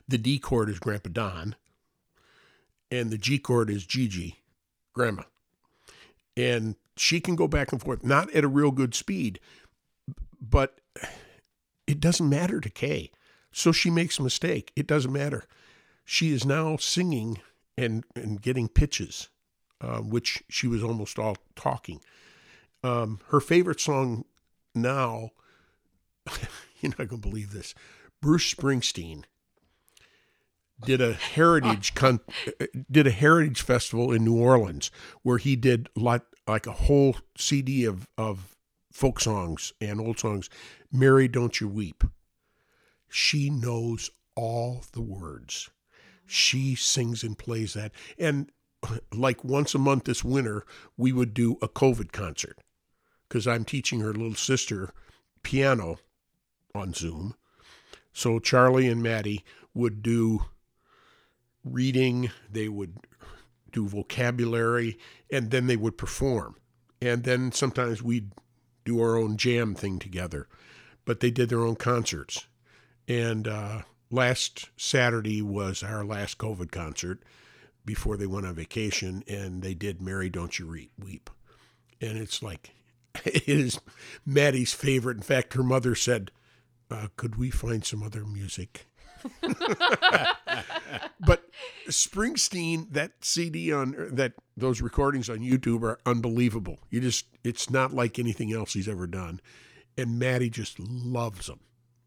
[0.08, 1.54] The D chord is Grandpa Don,
[2.90, 4.36] and the G chord is Gigi,
[4.94, 5.24] Grandma.
[6.36, 9.38] And she can go back and forth, not at a real good speed,
[10.40, 10.80] but
[11.86, 13.10] it doesn't matter to Kay.
[13.52, 14.72] So she makes a mistake.
[14.76, 15.44] It doesn't matter.
[16.04, 17.40] She is now singing
[17.78, 19.28] and, and getting pitches,
[19.80, 22.00] uh, which she was almost all talking.
[22.82, 24.24] Um, her favorite song
[24.74, 25.30] now,
[26.80, 27.74] you're not going to believe this,
[28.20, 29.24] Bruce Springsteen
[30.84, 32.20] did a heritage con-
[32.90, 34.90] did a heritage festival in New Orleans
[35.22, 38.56] where he did like like a whole CD of of
[38.92, 40.48] folk songs and old songs.
[40.92, 42.04] Mary, don't you weep.
[43.08, 45.70] She knows all the words.
[46.28, 47.92] She sings and plays that.
[48.18, 48.52] And
[49.12, 50.64] like once a month this winter,
[50.96, 52.58] we would do a COVID concert
[53.28, 54.90] because I'm teaching her little sister
[55.42, 55.98] piano
[56.74, 57.34] on Zoom.
[58.12, 60.44] So Charlie and Maddie would do
[61.64, 62.98] reading, they would
[63.72, 64.98] do vocabulary,
[65.30, 66.56] and then they would perform.
[67.00, 68.32] And then sometimes we'd
[68.84, 70.48] do our own jam thing together.
[71.04, 72.46] But they did their own concerts.
[73.06, 77.22] And uh, last Saturday was our last COVID concert
[77.84, 81.30] before they went on vacation, and they did Mary Don't You Weep.
[82.00, 82.70] And it's like,
[83.24, 83.80] it is
[84.26, 85.16] Maddie's favorite.
[85.16, 86.30] In fact, her mother said,
[86.90, 88.86] uh, Could we find some other music?
[91.20, 91.42] but
[91.88, 96.78] Springsteen, that CD on that those recordings on YouTube are unbelievable.
[96.90, 99.40] You just it's not like anything else he's ever done.
[99.96, 101.60] And Maddie just loves them,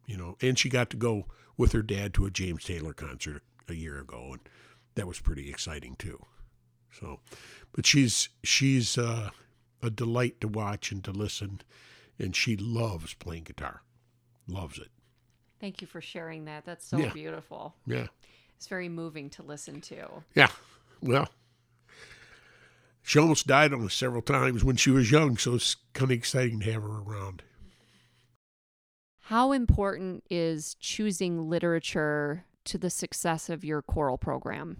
[0.05, 0.37] you know.
[0.41, 1.25] And she got to go
[1.57, 4.41] with her dad to a James Taylor concert a year ago, and
[4.95, 6.25] that was pretty exciting too.
[6.99, 7.19] So,
[7.71, 9.29] but she's she's uh,
[9.81, 11.61] a delight to watch and to listen,
[12.19, 13.81] and she loves playing guitar,
[14.47, 14.89] loves it.
[15.59, 16.65] Thank you for sharing that.
[16.65, 17.13] That's so Yeah.
[17.13, 17.75] beautiful.
[17.85, 18.07] Yeah.
[18.57, 20.07] It's very moving to listen to.
[20.35, 20.49] Yeah.
[21.01, 21.29] Well,
[23.03, 26.17] she almost died on us several times when she was young, so it's kind of
[26.17, 27.41] exciting to have her around.
[29.31, 34.79] How important is choosing literature to the success of your choral program?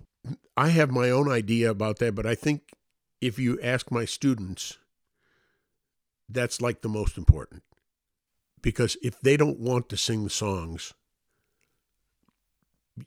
[0.57, 2.73] I have my own idea about that, but I think
[3.21, 4.77] if you ask my students,
[6.27, 7.63] that's like the most important.
[8.61, 10.93] Because if they don't want to sing the songs,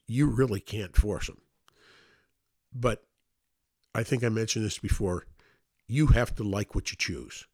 [0.06, 1.42] you really can't force them.
[2.74, 3.04] But
[3.94, 5.26] I think I mentioned this before.
[5.86, 7.46] You have to like what you choose.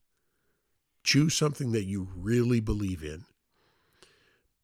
[1.02, 3.24] Choose something that you really believe in,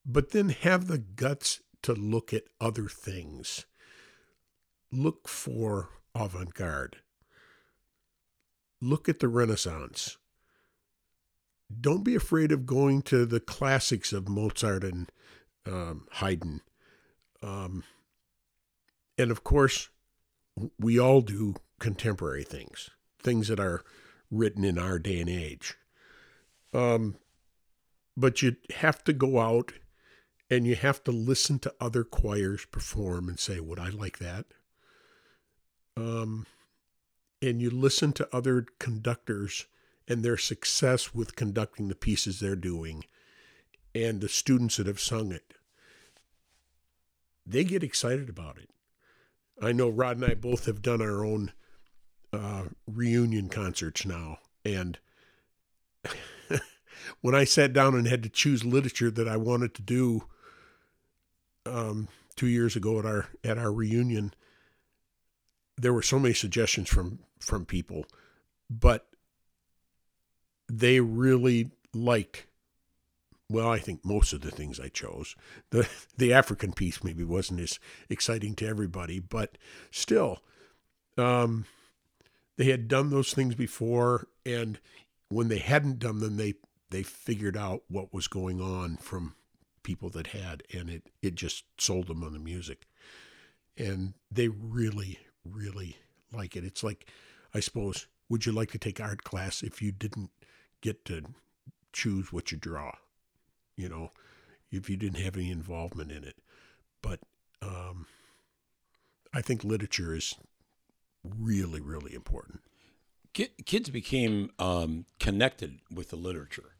[0.06, 3.66] but then have the guts to look at other things.
[4.92, 6.98] Look for avant garde.
[8.80, 10.16] Look at the Renaissance.
[11.80, 15.10] Don't be afraid of going to the classics of Mozart and
[15.66, 16.60] um, Haydn.
[17.42, 17.82] Um,
[19.18, 19.88] and of course,
[20.78, 22.90] we all do contemporary things,
[23.20, 23.82] things that are
[24.30, 25.76] written in our day and age.
[26.72, 27.16] Um,
[28.16, 29.72] but you have to go out
[30.50, 34.46] and you have to listen to other choirs perform and say, Would I like that?
[35.96, 36.46] Um,
[37.42, 39.66] and you listen to other conductors
[40.08, 43.04] and their success with conducting the pieces they're doing
[43.94, 45.54] and the students that have sung it.
[47.46, 48.70] They get excited about it.
[49.60, 51.52] I know Rod and I both have done our own
[52.32, 54.38] uh, reunion concerts now.
[54.64, 54.98] And
[57.20, 60.24] when I sat down and had to choose literature that I wanted to do
[61.66, 64.34] um, two years ago at our at our reunion,
[65.76, 68.06] there were so many suggestions from from people,
[68.70, 69.08] but
[70.70, 72.46] they really liked.
[73.48, 75.36] Well, I think most of the things I chose.
[75.70, 79.56] the The African piece maybe wasn't as exciting to everybody, but
[79.90, 80.42] still,
[81.16, 81.66] um,
[82.56, 84.80] they had done those things before, and
[85.28, 86.54] when they hadn't done them, they
[86.90, 89.35] they figured out what was going on from
[89.86, 92.86] people that had, and it it just sold them on the music,
[93.78, 95.96] and they really really
[96.32, 96.64] like it.
[96.64, 97.08] It's like,
[97.54, 100.30] I suppose, would you like to take art class if you didn't
[100.80, 101.22] get to
[101.92, 102.90] choose what you draw?
[103.76, 104.10] You know,
[104.72, 106.36] if you didn't have any involvement in it,
[107.00, 107.20] but
[107.62, 108.06] um,
[109.32, 110.34] I think literature is
[111.22, 112.60] really, really important.
[113.32, 116.72] Kids became um, connected with the literature.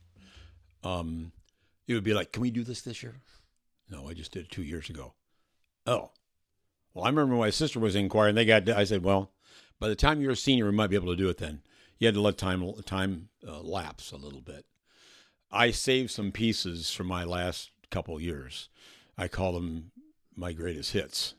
[0.82, 1.32] Um,
[1.86, 3.20] it would be like, "Can we do this this year?"
[3.90, 5.14] No, I just did it two years ago.
[5.86, 6.10] Oh,
[6.92, 8.34] well, I remember my sister was inquiring.
[8.34, 8.68] they got.
[8.68, 9.32] I said, "Well,
[9.78, 11.62] by the time you're a senior, we might be able to do it then."
[11.98, 14.66] You had to let time time uh, lapse a little bit.
[15.50, 18.68] I saved some pieces from my last couple years.
[19.16, 19.92] I call them
[20.34, 21.34] my greatest hits.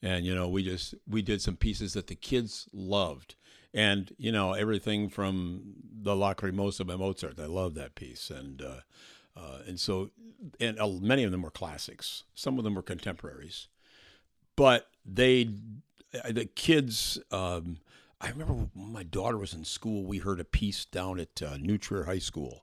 [0.00, 3.36] And you know, we just we did some pieces that the kids loved.
[3.72, 8.30] And you know, everything from the Lacrimosa by Mozart, I love that piece.
[8.30, 8.80] And uh,
[9.36, 10.10] uh, and so,
[10.60, 12.24] and uh, many of them were classics.
[12.34, 13.68] Some of them were contemporaries,
[14.56, 15.48] but they,
[16.24, 17.18] uh, the kids.
[17.30, 17.78] Um,
[18.20, 21.76] I remember my daughter was in school, we heard a piece down at uh, New
[21.76, 22.62] Trier High School,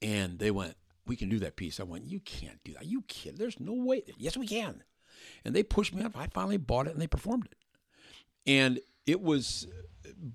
[0.00, 2.86] and they went, "We can do that piece." I went, "You can't do that.
[2.86, 3.36] You kid?
[3.36, 4.82] There's no way." Yes, we can.
[5.44, 6.16] And they pushed me up.
[6.16, 7.56] I finally bought it, and they performed it.
[8.46, 9.66] And it was,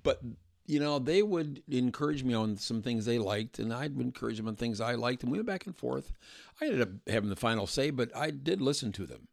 [0.02, 0.20] but
[0.68, 4.48] you know, they would encourage me on some things they liked, and I'd encourage them
[4.48, 6.12] on things I liked, and we went back and forth.
[6.60, 9.28] I ended up having the final say, but I did listen to them,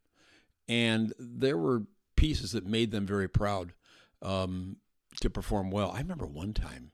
[0.69, 1.83] and there were
[2.15, 3.73] pieces that made them very proud
[4.21, 4.77] um,
[5.19, 5.91] to perform well.
[5.91, 6.91] I remember one time,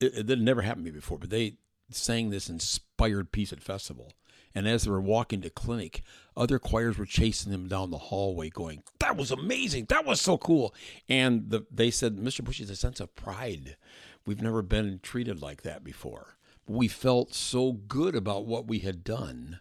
[0.00, 1.54] it, it never happened to me before, but they
[1.90, 4.12] sang this inspired piece at festival,
[4.56, 6.00] and as they were walking to clinic,
[6.34, 9.84] other choirs were chasing them down the hallway, going, "That was amazing!
[9.90, 10.74] That was so cool!"
[11.10, 12.42] And the, they said, "Mr.
[12.42, 13.76] Bush is a sense of pride.
[14.24, 16.38] We've never been treated like that before.
[16.66, 19.60] We felt so good about what we had done,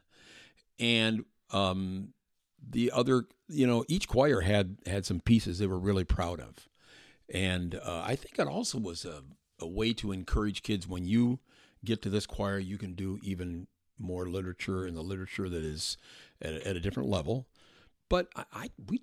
[0.79, 2.13] and um,
[2.65, 6.69] the other, you know, each choir had had some pieces they were really proud of,
[7.29, 9.23] and uh, I think it also was a,
[9.59, 11.39] a way to encourage kids when you
[11.83, 15.97] get to this choir, you can do even more literature and the literature that is
[16.41, 17.47] at, at a different level.
[18.09, 19.01] But I, I, we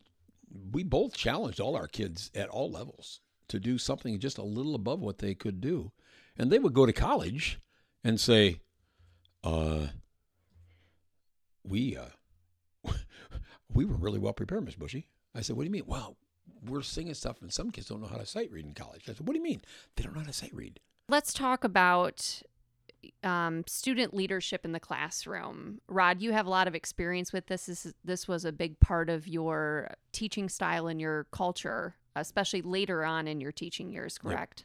[0.70, 4.74] we both challenged all our kids at all levels to do something just a little
[4.74, 5.92] above what they could do,
[6.36, 7.58] and they would go to college
[8.04, 8.60] and say,
[9.42, 9.88] uh,
[11.64, 12.90] "We uh,
[13.72, 16.16] we were really well prepared, Miss Bushy." I said, "What do you mean?" Well,
[16.64, 19.02] we're singing stuff, and some kids don't know how to sight read in college.
[19.08, 19.62] I said, "What do you mean?
[19.96, 22.42] They don't know how to sight read?" Let's talk about
[23.22, 25.80] um, student leadership in the classroom.
[25.88, 27.66] Rod, you have a lot of experience with this.
[27.66, 32.62] This, is, this was a big part of your teaching style and your culture, especially
[32.62, 34.64] later on in your teaching years, correct?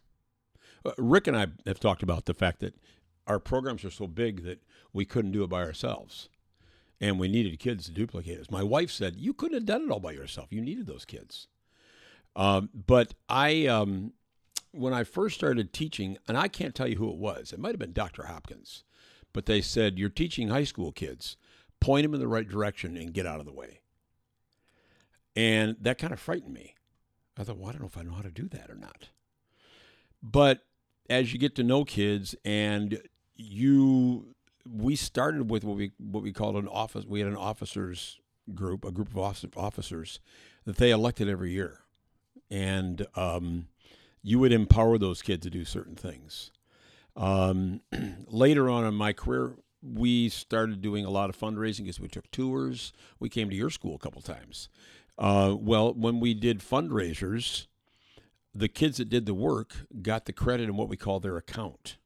[0.85, 0.95] Yep.
[0.97, 2.75] Uh, Rick and I have talked about the fact that
[3.27, 6.29] our programs are so big that we couldn't do it by ourselves.
[6.99, 8.49] And we needed kids to duplicate us.
[8.49, 10.47] My wife said, You couldn't have done it all by yourself.
[10.51, 11.47] You needed those kids.
[12.35, 14.13] Um, but I, um,
[14.71, 17.71] when I first started teaching, and I can't tell you who it was, it might
[17.71, 18.23] have been Dr.
[18.23, 18.83] Hopkins,
[19.33, 21.37] but they said, You're teaching high school kids,
[21.79, 23.81] point them in the right direction and get out of the way.
[25.35, 26.73] And that kind of frightened me.
[27.37, 29.09] I thought, well, I don't know if I know how to do that or not.
[30.23, 30.65] But
[31.09, 33.01] as you get to know kids and
[33.35, 34.35] you,
[34.67, 37.05] we started with what we what we called an office.
[37.05, 38.19] We had an officers
[38.53, 40.19] group, a group of officers
[40.65, 41.81] that they elected every year,
[42.49, 43.67] and um,
[44.21, 46.51] you would empower those kids to do certain things.
[47.15, 47.81] Um,
[48.27, 52.29] later on in my career, we started doing a lot of fundraising because we took
[52.31, 52.93] tours.
[53.19, 54.69] We came to your school a couple times.
[55.17, 57.67] Uh, well, when we did fundraisers,
[58.53, 61.97] the kids that did the work got the credit in what we call their account.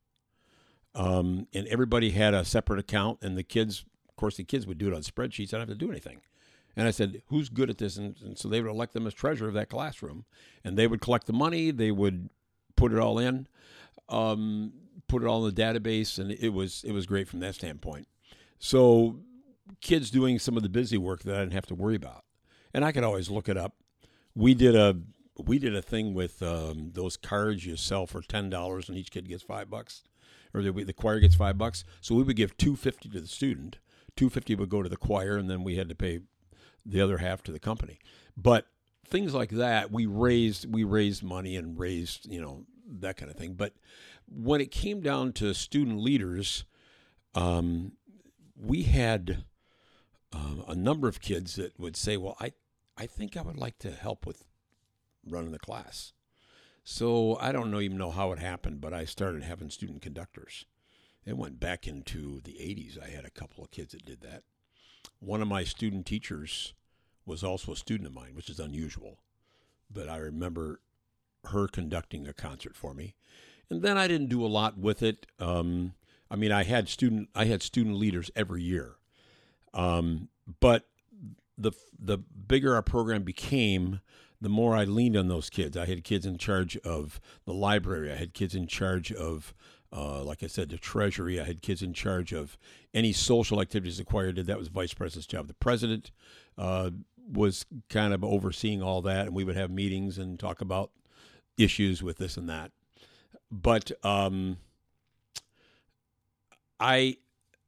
[0.93, 4.77] Um, and everybody had a separate account, and the kids, of course, the kids would
[4.77, 5.53] do it on spreadsheets.
[5.53, 6.19] I don't have to do anything.
[6.75, 7.97] And I said, who's good at this?
[7.97, 10.25] And, and, so they would elect them as treasurer of that classroom.
[10.63, 12.29] And they would collect the money, they would
[12.75, 13.47] put it all in,
[14.09, 14.73] um,
[15.07, 18.07] put it all in the database, and it was it was great from that standpoint.
[18.59, 19.19] So
[19.81, 22.23] kids doing some of the busy work that I didn't have to worry about.
[22.73, 23.75] And I could always look it up.
[24.35, 24.97] We did a
[25.37, 29.11] we did a thing with um, those cards you sell for ten dollars, and each
[29.11, 30.03] kid gets five bucks,
[30.53, 31.83] or the, the choir gets five bucks.
[31.99, 33.79] So we would give two fifty to the student,
[34.15, 36.21] two fifty would go to the choir, and then we had to pay
[36.85, 37.99] the other half to the company.
[38.35, 38.67] But
[39.05, 42.65] things like that, we raised we raised money and raised you know
[42.99, 43.53] that kind of thing.
[43.53, 43.73] But
[44.27, 46.65] when it came down to student leaders,
[47.35, 47.93] um,
[48.55, 49.43] we had
[50.33, 52.53] uh, a number of kids that would say, "Well, I
[52.97, 54.45] I think I would like to help with
[55.27, 56.13] running the class."
[56.83, 60.65] So I don't know even know how it happened, but I started having student conductors.
[61.23, 62.97] It went back into the 80s.
[62.99, 64.41] I had a couple of kids that did that
[65.19, 66.73] one of my student teachers
[67.25, 69.19] was also a student of mine, which is unusual.
[69.93, 70.81] But I remember
[71.45, 73.15] her conducting a concert for me,
[73.69, 75.25] and then I didn't do a lot with it.
[75.39, 75.93] Um,
[76.29, 78.95] I mean, I had student I had student leaders every year,
[79.73, 80.29] um,
[80.59, 80.87] but
[81.57, 84.01] the the bigger our program became,
[84.39, 85.77] the more I leaned on those kids.
[85.77, 88.11] I had kids in charge of the library.
[88.11, 89.53] I had kids in charge of,
[89.93, 91.39] uh, like I said, the treasury.
[91.39, 92.57] I had kids in charge of
[92.93, 94.47] any social activities the choir did.
[94.47, 95.47] That was vice president's job.
[95.47, 96.11] The president
[96.57, 96.91] uh,
[97.31, 100.91] was kind of overseeing all that, and we would have meetings and talk about
[101.57, 102.71] issues with this and that.
[103.51, 104.57] But um,
[106.79, 107.17] I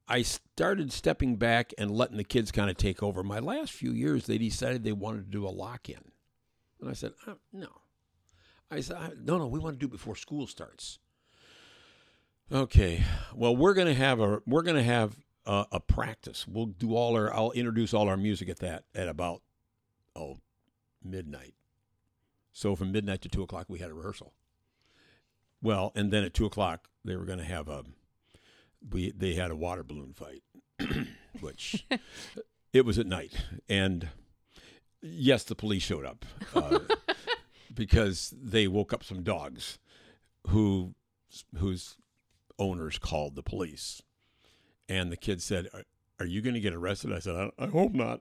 [0.08, 3.22] I started stepping back and letting the kids kind of take over.
[3.22, 6.00] My last few years, they decided they wanted to do a lock in.
[6.80, 7.68] And I said, uh, no.
[8.70, 10.98] I said, no, no, we want to do it before school starts.
[12.52, 13.02] Okay,
[13.34, 15.16] well, we're going to have a we're going to have
[15.46, 16.46] a, a, practice.
[16.46, 17.32] We'll do all our.
[17.34, 19.42] I'll introduce all our music at that at about
[20.14, 20.36] oh
[21.02, 21.54] midnight.
[22.52, 24.34] So from midnight to two o'clock, we had a rehearsal.
[25.62, 27.84] Well, and then at two o'clock, they were going to have a
[28.90, 30.42] we they had a water balloon fight,
[31.40, 31.86] which
[32.74, 33.32] it was at night,
[33.70, 34.08] and
[35.00, 36.80] yes, the police showed up uh,
[37.74, 39.78] because they woke up some dogs
[40.48, 40.94] who
[41.58, 41.96] whose
[42.58, 44.02] owners called the police,
[44.88, 45.84] and the kid said, "Are,
[46.20, 48.20] are you going to get arrested?" I said, I, "I hope not."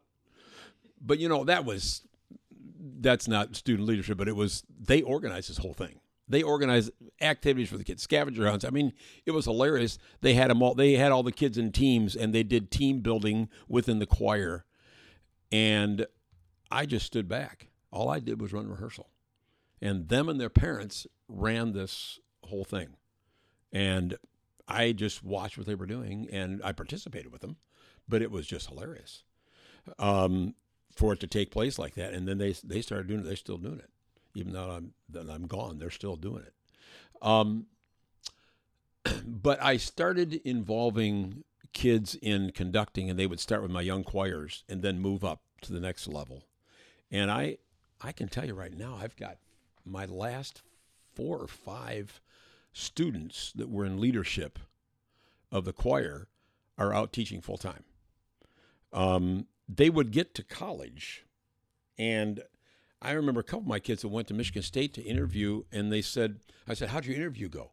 [1.02, 2.02] But you know that was
[3.00, 7.70] that's not student leadership, but it was they organized this whole thing they organized activities
[7.70, 8.66] for the kids, scavenger hunts.
[8.66, 8.94] I mean,
[9.26, 9.98] it was hilarious.
[10.22, 10.74] They had them all.
[10.74, 14.66] They had all the kids in teams, and they did team building within the choir.
[15.52, 16.06] And
[16.72, 17.68] I just stood back.
[17.92, 19.10] All I did was run rehearsal,
[19.82, 22.96] and them and their parents ran this whole thing,
[23.74, 24.18] and
[24.68, 27.58] I just watched what they were doing, and I participated with them.
[28.08, 29.24] But it was just hilarious
[29.98, 30.56] um,
[30.96, 32.14] for it to take place like that.
[32.14, 33.24] And then they they started doing it.
[33.24, 33.90] They're still doing it
[34.36, 35.80] even though I'm that I'm gone.
[35.80, 36.54] They're still doing it.
[37.22, 37.68] Um,
[39.26, 41.44] but I started involving
[41.74, 45.42] kids in conducting, and they would start with my young choirs and then move up
[45.62, 46.44] to the next level.
[47.12, 47.58] And I,
[48.02, 49.38] I can tell you right now, I've got
[49.86, 50.62] my last
[51.16, 52.22] four or five
[52.74, 54.60] students that were in leadership
[55.52, 56.28] of the choir
[56.78, 57.84] are out teaching full time.
[58.92, 61.26] Um, they would get to college,
[61.98, 62.42] and
[63.02, 65.92] I remember a couple of my kids that went to Michigan State to interview, and
[65.92, 67.72] they said, I said, How'd your interview go?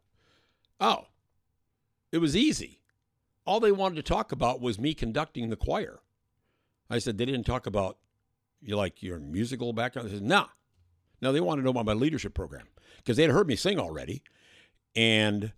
[0.79, 1.07] Oh,
[2.11, 2.81] it was easy.
[3.45, 5.99] All they wanted to talk about was me conducting the choir.
[6.89, 7.97] I said, They didn't talk about
[8.61, 10.09] you like your musical background.
[10.09, 10.47] They said, Nah.
[11.21, 13.79] No, they wanted to know about my leadership program because they had heard me sing
[13.79, 14.23] already.
[14.95, 15.53] And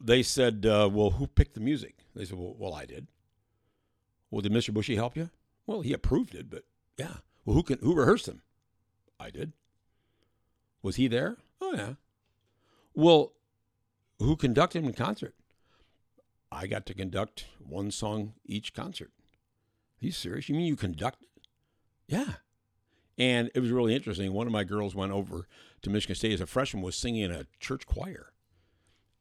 [0.00, 1.96] they said, uh, Well, who picked the music?
[2.14, 3.08] They said, Well, well I did.
[4.30, 4.72] Well, did Mr.
[4.72, 5.30] Bushy help you?
[5.66, 6.64] Well, he approved it, but
[6.98, 7.18] yeah.
[7.44, 8.42] Well, who can who rehearsed them?
[9.18, 9.52] I did.
[10.82, 11.38] Was he there?
[11.60, 11.94] Oh yeah.
[12.94, 13.32] Well,
[14.18, 15.34] who conducted him in concert?
[16.52, 19.10] I got to conduct one song each concert.
[20.02, 20.48] Are you serious?
[20.48, 21.24] You mean you conduct?
[22.06, 22.34] Yeah.
[23.16, 24.32] And it was really interesting.
[24.32, 25.46] One of my girls went over
[25.82, 28.32] to Michigan State as a freshman, was singing in a church choir.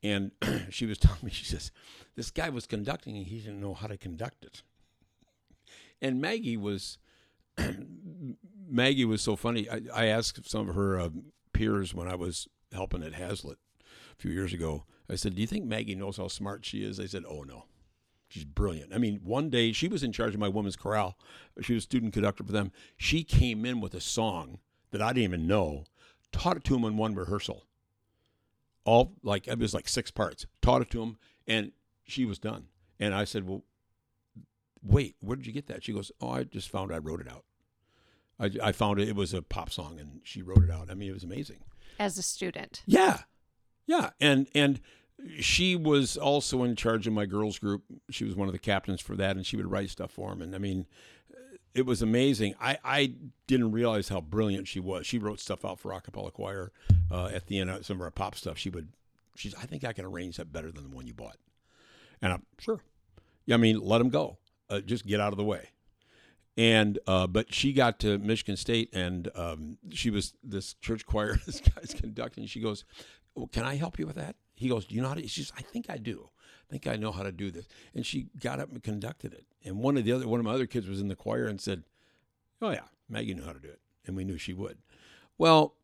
[0.02, 0.32] And
[0.70, 1.72] she was telling me, she says,
[2.16, 4.64] this guy was conducting and he didn't know how to conduct it.
[6.02, 6.98] And Maggie was
[8.70, 9.70] Maggie was so funny.
[9.70, 11.10] I, I asked some of her uh,
[11.54, 14.86] peers when I was helping at Haslett a few years ago.
[15.10, 17.66] I said, "Do you think Maggie knows how smart she is?" They said, "Oh no,
[18.34, 21.18] she's brilliant." I mean, one day she was in charge of my women's chorale.
[21.62, 22.72] She was student conductor for them.
[22.98, 24.60] She came in with a song
[24.92, 25.86] that I didn't even know,
[26.32, 27.66] taught it to them in one rehearsal.
[28.86, 30.46] All like it was like six parts.
[30.62, 31.18] Taught it to them,
[31.48, 31.72] and
[32.04, 32.68] she was done.
[33.00, 33.64] And I said, "Well,
[34.84, 35.84] wait, where did you get that?
[35.84, 37.46] She goes, oh, I just found I wrote it out.
[38.40, 40.90] I, I found it, it was a pop song and she wrote it out.
[40.92, 41.62] I mean, it was amazing.
[42.00, 42.84] As a student.
[42.86, 43.22] Yeah.
[43.86, 44.12] Yeah.
[44.20, 44.82] And, and
[45.40, 47.84] she was also in charge of my girls group.
[48.10, 50.42] She was one of the captains for that and she would write stuff for them.
[50.42, 50.86] And I mean,
[51.74, 52.56] it was amazing.
[52.60, 53.14] I, I
[53.48, 55.08] didn't realize how brilliant she was.
[55.08, 56.72] She wrote stuff out for acapella choir
[57.12, 58.58] uh, at the end of some of our pop stuff.
[58.58, 58.90] She would,
[59.36, 61.38] she's, I think I can arrange that better than the one you bought.
[62.22, 62.82] And I'm sure.
[63.46, 64.38] Yeah, I mean, let them go
[64.70, 65.70] uh, just get out of the way.
[66.56, 71.40] And uh, but she got to Michigan State, and um, she was this church choir.
[71.46, 72.46] This guy's conducting.
[72.46, 72.86] She goes,
[73.34, 75.52] well, "Can I help you with that?" He goes, "Do you know how to?" She's,
[75.58, 76.30] "I think I do.
[76.68, 79.46] I think I know how to do this." And she got up and conducted it.
[79.64, 81.60] And one of the other one of my other kids was in the choir and
[81.60, 81.84] said,
[82.62, 84.78] "Oh yeah, Maggie knew how to do it," and we knew she would.
[85.38, 85.76] Well,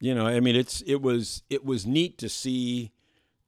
[0.00, 2.92] you know, I mean, it's it was it was neat to see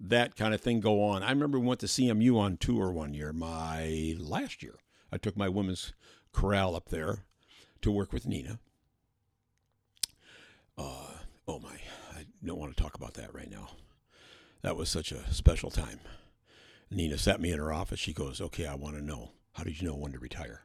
[0.01, 1.23] that kind of thing go on.
[1.23, 4.75] I remember we went to CMU on tour one year, my last year.
[5.13, 5.93] I took my women's
[6.33, 7.25] chorale up there
[7.83, 8.59] to work with Nina.
[10.77, 11.13] Uh,
[11.47, 11.77] oh my,
[12.17, 13.69] I don't want to talk about that right now.
[14.63, 16.01] That was such a special time.
[16.91, 17.99] Nina sat me in her office.
[17.99, 19.33] She goes, Okay, I want to know.
[19.53, 20.65] How did you know when to retire?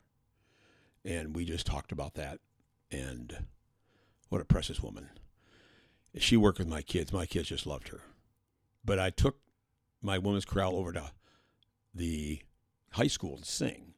[1.07, 2.39] and we just talked about that.
[2.91, 3.45] And
[4.29, 5.09] what a precious woman.
[6.17, 7.13] She worked with my kids.
[7.13, 8.01] My kids just loved her.
[8.83, 9.37] But I took
[10.01, 11.11] my women's chorale over to
[11.93, 12.41] the
[12.91, 13.93] high school to sing,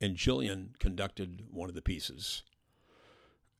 [0.00, 2.42] and Jillian conducted one of the pieces.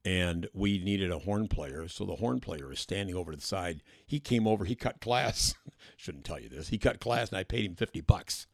[0.05, 3.45] And we needed a horn player, so the horn player is standing over to the
[3.45, 3.83] side.
[4.07, 5.55] He came over, he cut class.
[5.97, 6.69] Shouldn't tell you this.
[6.69, 8.47] He cut class, and I paid him fifty bucks.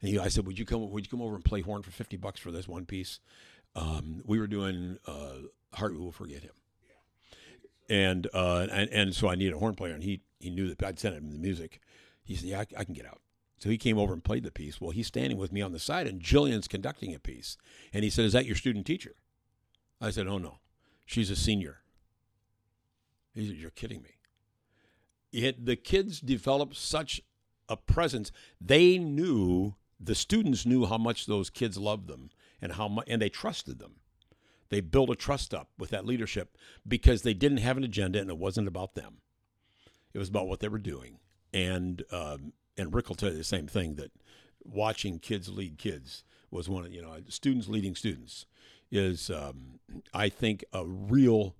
[0.00, 0.90] And he, I said, "Would you come?
[0.90, 3.20] Would you come over and play horn for fifty bucks for this one piece?"
[3.74, 5.36] Um, we were doing uh,
[5.72, 6.52] "Heart We Will Forget Him,"
[7.88, 10.82] and, uh, and and so I needed a horn player, and he he knew that
[10.82, 11.80] I'd sent him the music.
[12.22, 13.20] He said, "Yeah, I, I can get out."
[13.58, 14.80] So he came over and played the piece.
[14.80, 17.56] Well, he's standing with me on the side, and Jillian's conducting a piece.
[17.92, 19.14] And he said, "Is that your student teacher?"
[20.00, 20.58] I said, "Oh no,
[21.04, 21.82] she's a senior."
[23.34, 24.10] "You're kidding me."
[25.32, 27.20] It, the kids developed such
[27.68, 28.30] a presence.
[28.60, 32.30] They knew the students knew how much those kids loved them
[32.60, 33.96] and how much, and they trusted them.
[34.68, 38.30] They built a trust up with that leadership because they didn't have an agenda and
[38.30, 39.18] it wasn't about them.
[40.12, 41.18] It was about what they were doing.
[41.52, 44.10] And um, and Rick will tell you the same thing that
[44.64, 48.46] watching kids lead kids was one of you know students leading students
[48.94, 49.80] is um,
[50.12, 51.56] I think a real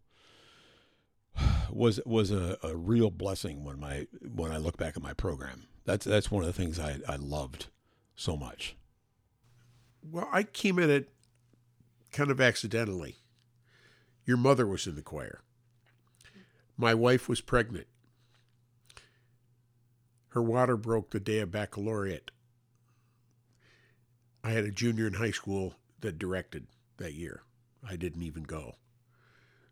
[1.70, 5.66] was was a, a real blessing when my when I look back at my program.
[5.84, 7.66] That's that's one of the things I, I loved
[8.16, 8.76] so much.
[10.02, 11.10] Well, I came in it
[12.12, 13.16] kind of accidentally.
[14.24, 15.40] Your mother was in the choir.
[16.76, 17.86] My wife was pregnant.
[20.28, 22.30] Her water broke the day of baccalaureate.
[24.42, 26.66] I had a junior in high school that directed
[26.98, 27.42] that year.
[27.86, 28.76] I didn't even go.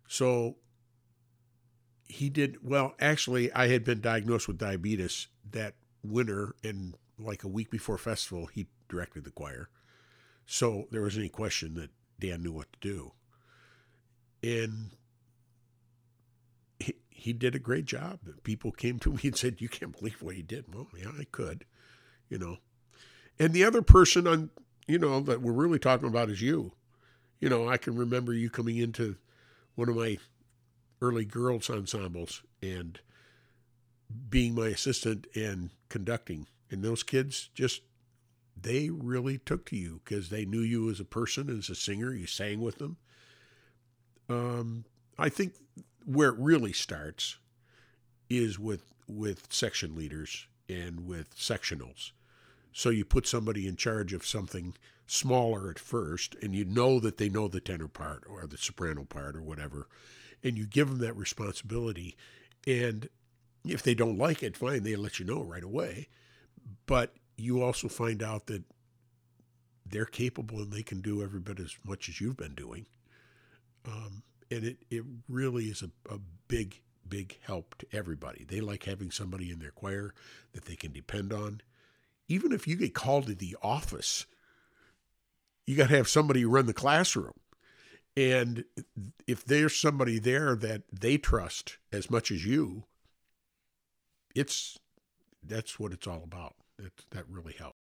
[0.06, 0.56] So
[2.06, 2.94] he did well.
[3.00, 8.46] Actually, I had been diagnosed with diabetes that winter, and like a week before festival,
[8.46, 9.68] he directed the choir.
[10.46, 13.12] So there wasn't any question that Dan knew what to do.
[14.42, 14.90] And
[16.78, 18.18] he, he did a great job.
[18.42, 20.74] People came to me and said, You can't believe what he did.
[20.74, 21.64] Well, yeah, I could,
[22.28, 22.58] you know.
[23.38, 24.50] And the other person on,
[24.86, 26.72] you know, that we're really talking about is you.
[27.42, 29.16] You know, I can remember you coming into
[29.74, 30.18] one of my
[31.00, 33.00] early girls' ensembles and
[34.30, 36.46] being my assistant and conducting.
[36.70, 37.82] And those kids just
[38.56, 42.14] they really took to you because they knew you as a person, as a singer.
[42.14, 42.96] You sang with them.
[44.28, 44.84] Um,
[45.18, 45.54] I think
[46.04, 47.38] where it really starts
[48.30, 52.12] is with with section leaders and with sectionals.
[52.72, 54.74] So you put somebody in charge of something
[55.06, 59.04] smaller at first, and you know that they know the tenor part or the soprano
[59.04, 59.88] part or whatever,
[60.42, 62.16] and you give them that responsibility.
[62.66, 63.08] And
[63.64, 66.08] if they don't like it, fine, they let you know right away.
[66.86, 68.64] But you also find out that
[69.84, 72.86] they're capable and they can do every bit as much as you've been doing.
[73.86, 76.18] Um, and it, it really is a, a
[76.48, 78.44] big, big help to everybody.
[78.44, 80.14] They like having somebody in their choir
[80.52, 81.60] that they can depend on.
[82.28, 84.26] Even if you get called to the office,
[85.66, 87.34] you got to have somebody run the classroom.
[88.16, 88.64] And
[89.26, 92.84] if there's somebody there that they trust as much as you,
[94.34, 94.78] it's
[95.42, 96.54] that's what it's all about.
[96.78, 97.76] That that really helps.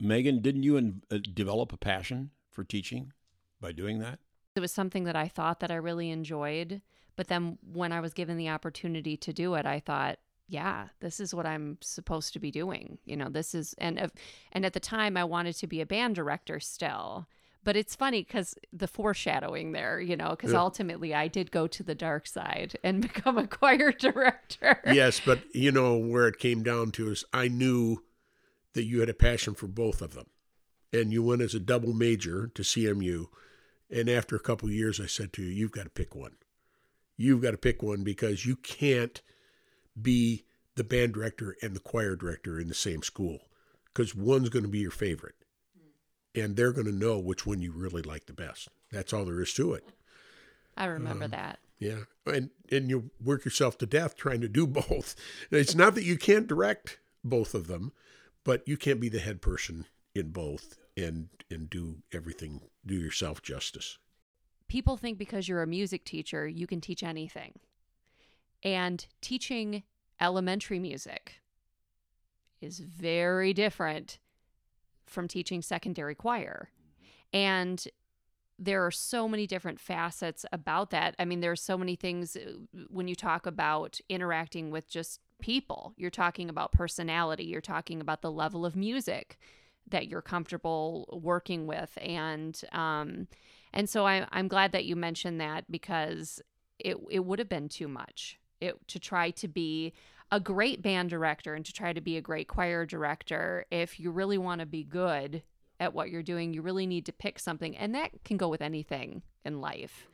[0.00, 3.12] Megan, didn't you in, uh, develop a passion for teaching
[3.60, 4.18] by doing that?
[4.56, 6.82] It was something that I thought that I really enjoyed,
[7.16, 10.18] but then when I was given the opportunity to do it, I thought,
[10.48, 12.98] yeah, this is what I'm supposed to be doing.
[13.04, 14.10] You know, this is and
[14.52, 17.26] and at the time I wanted to be a band director still.
[17.62, 20.60] But it's funny because the foreshadowing there, you know, because Yeah.
[20.60, 24.82] ultimately I did go to the dark side and become a choir director.
[24.92, 28.04] yes, but you know where it came down to is I knew
[28.74, 30.26] that you had a passion for both of them,
[30.92, 33.26] and you went as a double major to CMU.
[33.90, 36.36] And after a couple of years, I said to you, "You've got to pick one.
[37.16, 39.22] You've got to pick one because you can't
[40.00, 40.44] be
[40.76, 43.40] the band director and the choir director in the same school
[43.86, 45.36] because one's going to be your favorite,
[45.76, 46.40] hmm.
[46.40, 48.68] and they're going to know which one you really like the best.
[48.90, 49.84] That's all there is to it."
[50.76, 51.58] I remember um, that.
[51.78, 55.14] Yeah, and and you work yourself to death trying to do both.
[55.50, 57.92] It's not that you can't direct both of them,
[58.44, 63.42] but you can't be the head person in both and and do everything, do yourself
[63.42, 63.98] justice.
[64.68, 67.52] people think because you're a music teacher, you can teach anything.
[68.64, 69.82] And teaching
[70.20, 71.34] elementary music
[72.60, 74.18] is very different
[75.06, 76.70] from teaching secondary choir.
[77.32, 77.86] And
[78.58, 81.14] there are so many different facets about that.
[81.18, 82.52] I mean, there are so many things uh,
[82.88, 85.92] when you talk about interacting with just people.
[85.96, 89.38] You're talking about personality, you're talking about the level of music
[89.88, 93.28] that you're comfortable working with and um
[93.72, 96.40] and so I, i'm glad that you mentioned that because
[96.78, 99.92] it, it would have been too much it, to try to be
[100.32, 103.66] a great band director and to try to be a great choir director.
[103.70, 105.42] If you really want to be good
[105.80, 108.62] at what you're doing you really need to pick something and that can go with
[108.62, 110.06] anything in life.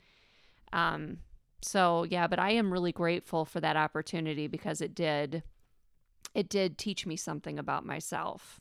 [0.72, 1.18] Um
[1.62, 5.42] so yeah but i am really grateful for that opportunity because it did
[6.34, 8.60] it did teach me something about myself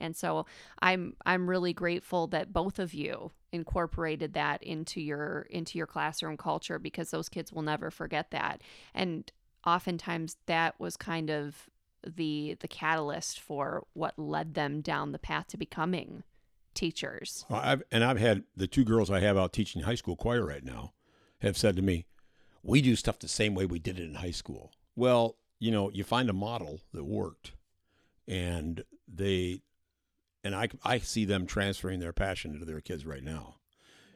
[0.00, 0.46] and so
[0.80, 6.36] i'm i'm really grateful that both of you incorporated that into your into your classroom
[6.36, 8.60] culture because those kids will never forget that
[8.94, 9.32] and
[9.66, 11.68] oftentimes that was kind of
[12.06, 16.22] the the catalyst for what led them down the path to becoming
[16.74, 20.16] teachers Well, I've, and I've had the two girls I have out teaching high school
[20.16, 20.92] choir right now
[21.40, 22.06] have said to me,
[22.62, 25.90] "We do stuff the same way we did it in high school." Well, you know,
[25.90, 27.52] you find a model that worked,
[28.28, 29.62] and they,
[30.42, 33.56] and I, I see them transferring their passion into their kids right now,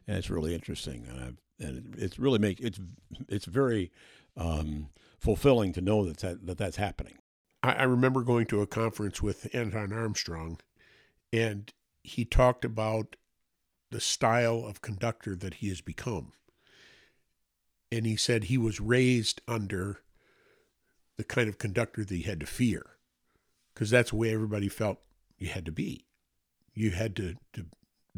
[0.07, 2.81] and it's really interesting, and I've, and it's really make it's
[3.29, 3.93] it's very
[4.37, 7.19] um, fulfilling to know that, that that that's happening.
[7.63, 10.61] I, I remember going to a conference with Anton Armstrong,
[11.33, 11.73] and
[12.03, 13.17] he talked about
[13.91, 16.33] the style of conductor that he has become.
[17.93, 20.01] And he said he was raised under
[21.17, 22.97] the kind of conductor that he had to fear,
[23.73, 24.99] because that's the way everybody felt
[25.39, 26.07] you had to be.
[26.75, 27.67] You had to, to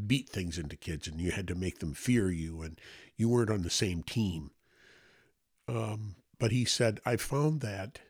[0.07, 2.81] beat things into kids, and you had to make them fear you, and
[3.17, 4.51] you weren't on the same team.
[5.69, 8.01] Um, but he said, I found that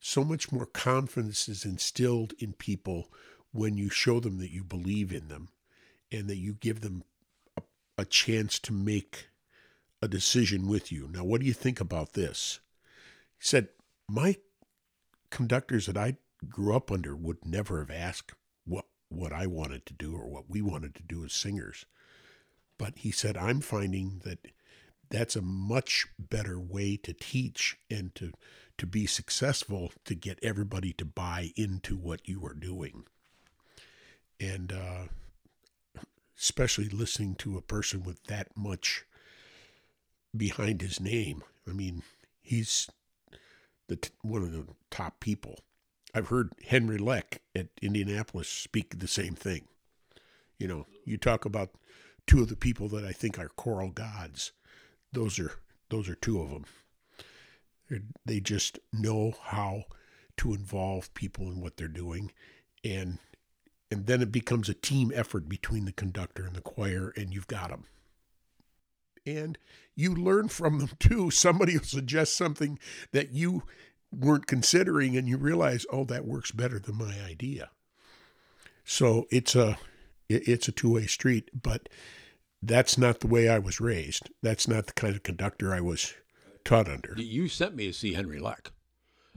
[0.00, 3.08] so much more confidence is instilled in people
[3.52, 5.48] when you show them that you believe in them
[6.12, 7.02] and that you give them
[7.56, 7.62] a,
[7.96, 9.28] a chance to make
[10.00, 11.08] a decision with you.
[11.12, 12.60] Now, what do you think about this?
[13.38, 13.68] He said,
[14.08, 14.36] My
[15.30, 16.16] conductors that I
[16.48, 18.32] grew up under would never have asked
[18.64, 21.86] what, what I wanted to do or what we wanted to do as singers.
[22.78, 24.38] But he said, I'm finding that
[25.10, 28.32] that's a much better way to teach and to
[28.76, 33.04] to be successful to get everybody to buy into what you are doing
[34.38, 36.00] and uh,
[36.38, 39.04] especially listening to a person with that much
[40.36, 42.02] behind his name i mean
[42.40, 42.88] he's
[43.88, 45.58] the one of the top people
[46.18, 49.62] i've heard henry leck at indianapolis speak the same thing
[50.58, 51.70] you know you talk about
[52.26, 54.52] two of the people that i think are choral gods
[55.12, 55.52] those are
[55.90, 56.64] those are two of them.
[58.26, 59.84] They're, just know how
[60.36, 62.32] to involve people in what they're doing,
[62.84, 63.18] and
[63.90, 67.46] and then it becomes a team effort between the conductor and the choir, and you've
[67.46, 67.84] got them.
[69.24, 69.56] And
[69.94, 71.30] you learn from them too.
[71.30, 72.78] Somebody will suggest something
[73.12, 73.62] that you
[74.12, 77.70] weren't considering, and you realize, oh, that works better than my idea.
[78.84, 79.78] So it's a
[80.28, 81.88] it's a two way street, but
[82.62, 84.30] that's not the way I was raised.
[84.42, 86.14] That's not the kind of conductor I was
[86.64, 87.14] taught under.
[87.16, 88.72] You sent me to see Henry Leck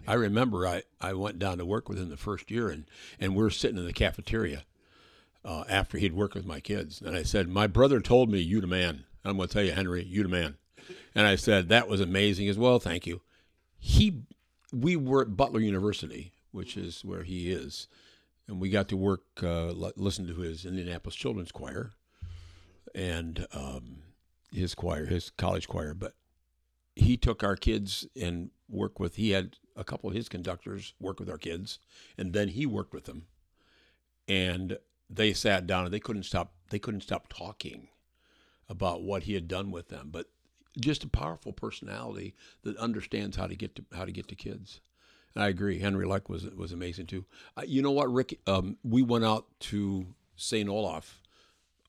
[0.08, 2.86] I remember I, I went down to work with him the first year, and,
[3.20, 4.64] and we're sitting in the cafeteria
[5.46, 7.02] uh, after he'd worked with my kids.
[7.02, 9.06] And I said, My brother told me, you the man.
[9.24, 10.58] I'm going to tell you, Henry, you the man.
[11.14, 12.80] And I said, That was amazing as well.
[12.80, 13.22] Thank you.
[13.78, 14.24] He,
[14.72, 17.88] we were at Butler University, which is where he is.
[18.48, 21.92] And we got to work, uh, listen to his Indianapolis Children's Choir
[22.94, 24.00] and um,
[24.54, 25.94] his choir, his college choir.
[25.94, 26.16] But
[26.96, 29.16] he took our kids and worked with.
[29.16, 31.80] He had a couple of his conductors work with our kids,
[32.18, 33.28] and then he worked with them,
[34.28, 34.78] and
[35.10, 36.54] they sat down and they couldn't stop.
[36.70, 37.88] They couldn't stop talking
[38.68, 40.10] about what he had done with them.
[40.12, 40.28] But
[40.80, 44.82] just a powerful personality that understands how to get to how to get to kids.
[45.34, 45.80] And I agree.
[45.80, 47.26] Henry Leck was was amazing too.
[47.58, 48.40] Uh, you know what, Rick?
[48.48, 50.70] Um, we went out to St.
[50.70, 51.22] Olaf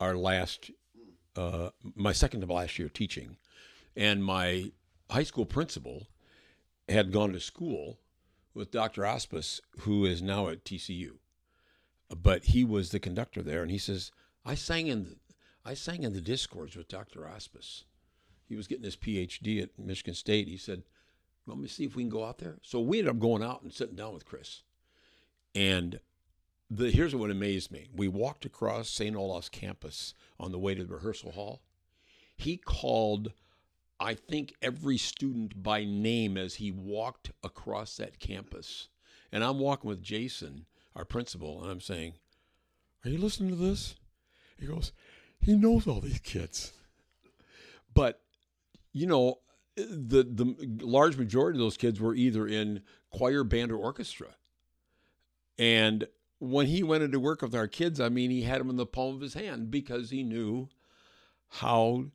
[0.01, 0.71] our last
[1.37, 3.37] uh, my second to last year teaching,
[3.97, 4.73] and my
[5.11, 6.09] high school principal
[6.89, 7.99] had gone to school
[8.55, 9.03] with Dr.
[9.03, 11.13] Aspaas, who is now at TCU,
[12.15, 14.11] but he was the conductor there, and he says
[14.45, 15.17] I sang in the,
[15.65, 17.21] I sang in the discords with Dr.
[17.21, 17.85] Aspaas.
[18.53, 20.47] He was getting his PhD at Michigan State.
[20.47, 20.83] He said,
[21.47, 23.63] "Let me see if we can go out there." So we ended up going out
[23.63, 24.63] and sitting down with Chris,
[25.55, 26.01] and
[26.69, 27.89] the, here's what amazed me.
[27.97, 29.17] We walked across St.
[29.17, 31.63] Olaf's campus on the way to the rehearsal hall.
[32.37, 33.33] He called,
[33.99, 38.89] I think, every student by name as he walked across that campus.
[39.33, 42.17] And I'm walking with Jason, our principal, and I'm saying,
[43.03, 43.95] Are you listening to this?
[44.61, 44.93] He goes,
[45.41, 46.75] He knows all these kids.
[47.95, 48.22] But,
[48.93, 49.39] you know,
[49.77, 54.29] the, the large majority of those kids were either in choir, band, or orchestra.
[55.59, 56.07] And
[56.39, 58.87] when he went into work with our kids, I mean, he had them in the
[58.87, 60.69] palm of his hand because he knew
[61.49, 62.07] how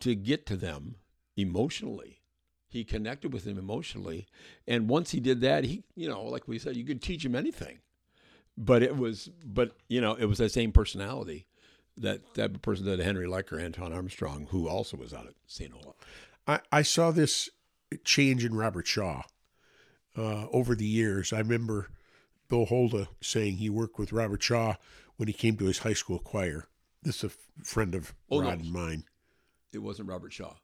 [0.00, 0.96] to get to them
[1.36, 2.22] emotionally.
[2.68, 4.26] He connected with them emotionally.
[4.66, 7.34] And once he did that, he, you know, like we said, you could teach him
[7.34, 7.78] anything.
[8.58, 11.46] But it was, but, you know, it was that same personality
[11.96, 15.72] that type of person that Henry Lecker, Anton Armstrong, who also was out at St.
[15.72, 15.96] Olaf.
[16.46, 17.48] I, I saw this
[18.04, 19.22] change in Robert Shaw
[20.16, 21.32] uh, over the years.
[21.32, 21.88] I remember
[22.48, 24.74] Bill Holda saying he worked with Robert Shaw
[25.16, 26.66] when he came to his high school choir.
[27.02, 28.48] This is a f- friend of Oh, no.
[28.48, 29.04] And mine.
[29.72, 30.54] It wasn't Robert Shaw.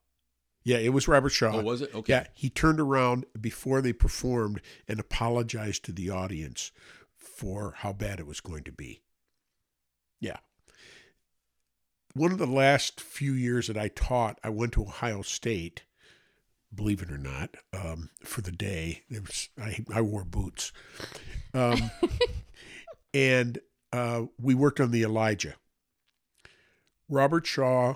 [0.64, 1.57] Yeah, it was Robert Shaw.
[1.57, 1.95] Oh, was it?
[1.95, 2.12] Okay.
[2.12, 6.70] Yeah, he turned around before they performed and apologized to the audience
[7.16, 9.03] for how bad it was going to be.
[10.20, 10.37] Yeah.
[12.15, 15.85] One of the last few years that I taught, I went to Ohio State,
[16.75, 19.03] believe it or not, um, for the day.
[19.11, 20.73] Was I, I wore boots.
[21.55, 21.91] Um,
[23.15, 23.59] and
[23.93, 25.55] uh, we worked on the Elijah.
[27.09, 27.95] Robert Shaw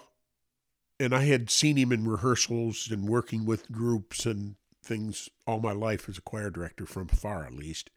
[0.99, 5.73] and I had seen him in rehearsals and working with groups and things all my
[5.73, 7.91] life as a choir director, from afar at least.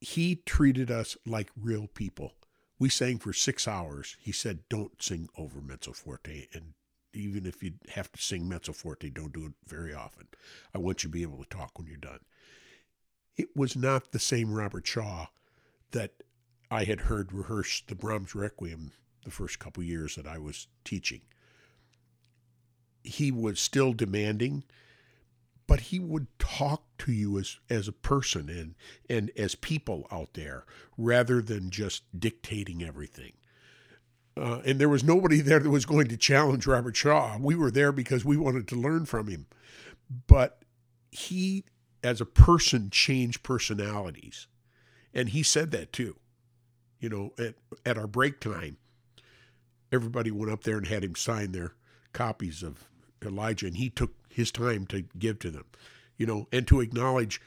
[0.00, 2.34] He treated us like real people.
[2.78, 4.16] We sang for six hours.
[4.20, 6.46] He said, Don't sing over mezzo forte.
[6.52, 6.74] And
[7.14, 10.28] even if you have to sing mezzo forte, don't do it very often.
[10.74, 12.20] I want you to be able to talk when you're done.
[13.36, 15.26] It was not the same Robert Shaw
[15.92, 16.22] that
[16.70, 18.92] I had heard rehearse the Brahms Requiem
[19.24, 21.22] the first couple years that I was teaching.
[23.02, 24.64] He was still demanding,
[25.66, 28.74] but he would talk to you as as a person and
[29.08, 30.64] and as people out there
[30.96, 33.32] rather than just dictating everything.
[34.38, 37.38] Uh, and there was nobody there that was going to challenge Robert Shaw.
[37.40, 39.46] We were there because we wanted to learn from him.
[40.26, 40.62] But
[41.10, 41.64] he,
[42.04, 44.46] as a person, changed personalities.
[45.14, 46.16] And he said that too.
[47.00, 47.54] You know, at,
[47.86, 48.76] at our break time,
[49.90, 51.72] everybody went up there and had him sign their
[52.12, 52.84] copies of
[53.24, 55.64] Elijah, and he took his time to give to them,
[56.18, 57.40] you know, and to acknowledge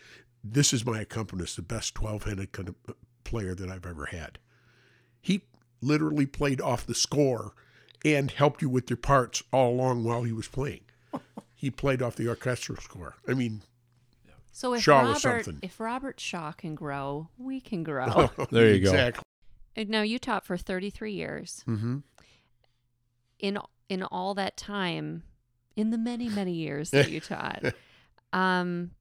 [0.44, 4.08] this is my accompanist, the best 12 handed kind of uh, player that I've ever
[4.08, 4.40] had.
[5.22, 5.44] He
[5.82, 7.54] literally played off the score
[8.04, 10.82] and helped you with your parts all along while he was playing.
[11.56, 13.18] he played off the orchestral score.
[13.28, 13.62] I mean,
[14.52, 15.60] So if Shaw was Robert, something.
[15.62, 18.32] if Robert Shaw can grow, we can grow.
[18.50, 18.90] There you go.
[18.90, 19.24] exactly.
[19.76, 21.64] And now you taught for 33 years.
[21.68, 21.98] Mm-hmm.
[23.40, 25.24] In in all that time,
[25.80, 27.64] in the many many years that you taught,
[28.34, 28.92] um,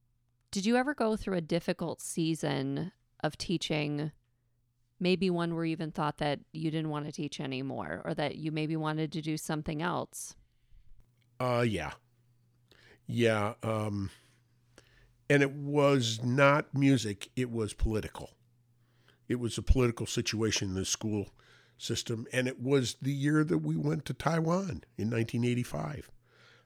[0.49, 4.13] did you ever go through a difficult season of teaching?
[4.97, 8.35] Maybe one where you even thought that you didn't want to teach anymore, or that
[8.35, 10.35] you maybe wanted to do something else.
[11.39, 11.91] Uh, yeah,
[13.07, 13.55] yeah.
[13.61, 14.09] Um,
[15.29, 18.31] and it was not music; it was political.
[19.27, 21.27] It was a political situation in the school
[21.77, 26.09] system, and it was the year that we went to Taiwan in 1985.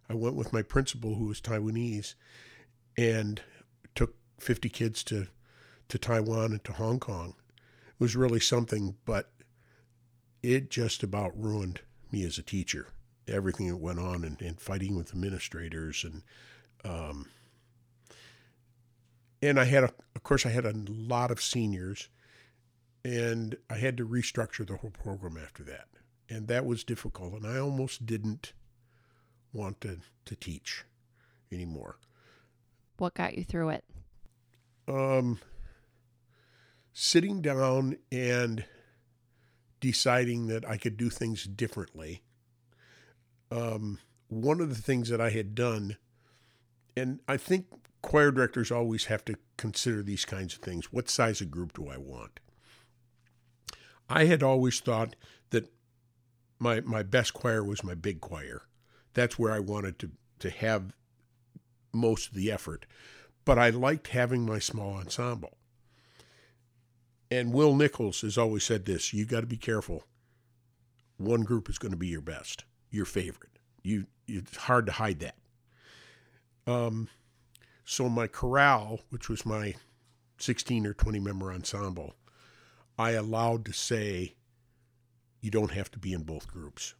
[0.09, 2.15] I went with my principal, who was Taiwanese,
[2.97, 3.41] and
[3.95, 5.27] took 50 kids to
[5.89, 7.35] to Taiwan and to Hong Kong.
[7.49, 9.31] It was really something, but
[10.41, 11.81] it just about ruined
[12.11, 12.87] me as a teacher
[13.27, 16.23] everything that went on and, and fighting with administrators and
[16.85, 17.29] um,
[19.41, 22.09] and I had a, of course I had a lot of seniors
[23.05, 25.87] and I had to restructure the whole program after that
[26.29, 28.53] and that was difficult and I almost didn't
[29.53, 30.83] want to, to teach
[31.51, 31.97] anymore
[32.97, 33.83] What got you through it?
[34.87, 35.39] um,
[36.91, 38.65] sitting down and
[39.79, 42.21] deciding that I could do things differently.
[43.51, 45.97] Um, one of the things that I had done,
[46.97, 47.67] and I think
[48.01, 50.91] choir directors always have to consider these kinds of things.
[50.91, 52.39] What size of group do I want?
[54.09, 55.15] I had always thought
[55.51, 55.71] that
[56.59, 58.63] my my best choir was my big choir.
[59.14, 60.93] That's where I wanted to to have
[61.93, 62.86] most of the effort.
[63.45, 65.57] But I liked having my small ensemble.
[67.32, 70.03] And Will Nichols has always said this you got to be careful.
[71.18, 73.57] One group is going to be your best, your favorite.
[73.82, 75.36] You, it's hard to hide that.
[76.66, 77.09] Um,
[77.86, 79.76] so my chorale, which was my
[80.38, 82.16] 16 or 20 member ensemble,
[82.97, 84.36] I allowed to say,
[85.41, 86.95] you don't have to be in both groups.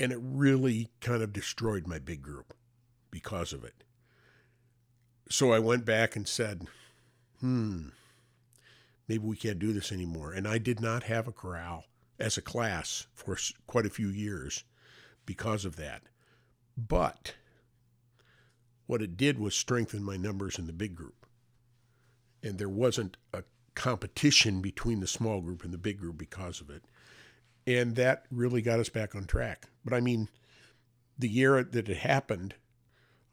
[0.00, 2.54] And it really kind of destroyed my big group
[3.10, 3.84] because of it.
[5.30, 6.66] So I went back and said,
[7.40, 7.88] hmm,
[9.08, 10.32] maybe we can't do this anymore.
[10.32, 11.84] And I did not have a chorale
[12.18, 13.36] as a class for
[13.66, 14.64] quite a few years
[15.26, 16.02] because of that.
[16.76, 17.34] But
[18.86, 21.26] what it did was strengthen my numbers in the big group.
[22.42, 23.42] and there wasn't a
[23.74, 26.84] competition between the small group and the big group because of it.
[27.68, 29.66] And that really got us back on track.
[29.84, 30.30] But I mean,
[31.18, 32.54] the year that it happened,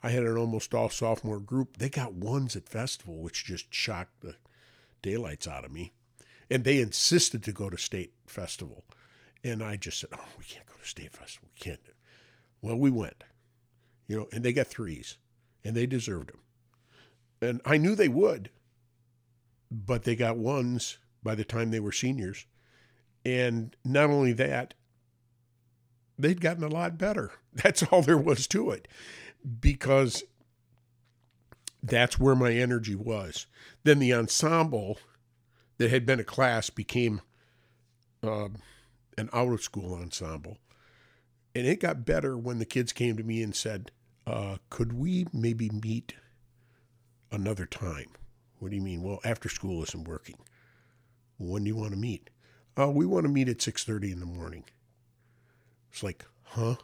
[0.04, 1.78] I had an almost all sophomore group.
[1.78, 4.36] They got ones at festival, which just shocked the
[5.02, 5.94] daylights out of me.
[6.52, 8.84] And they insisted to go to state festival.
[9.42, 11.48] And I just said, Oh, we can't go to state festival.
[11.56, 11.80] We can't.
[12.62, 13.24] Well, we went,
[14.06, 15.18] you know, and they got threes
[15.64, 16.42] and they deserved them.
[17.42, 18.50] And I knew they would,
[19.72, 22.46] but they got ones by the time they were seniors.
[23.26, 24.76] And not only that,
[26.17, 27.32] they'd gotten a lot better.
[27.53, 28.88] That's all there was to it
[29.59, 30.23] because
[31.82, 33.45] that's where my energy was.
[33.84, 34.97] Then the ensemble
[35.78, 37.21] that had been a class became
[38.23, 38.49] uh,
[39.17, 40.57] an out of school ensemble.
[41.53, 43.91] And it got better when the kids came to me and said,
[44.26, 46.15] uh, Could we maybe meet
[47.32, 48.09] another time?
[48.59, 49.03] What do you mean?
[49.03, 50.38] Well, after school isn't working.
[51.38, 52.30] When do you want to meet?
[52.78, 54.65] Uh, we want to meet at 6.30 in the morning.
[55.91, 56.76] It's like, huh?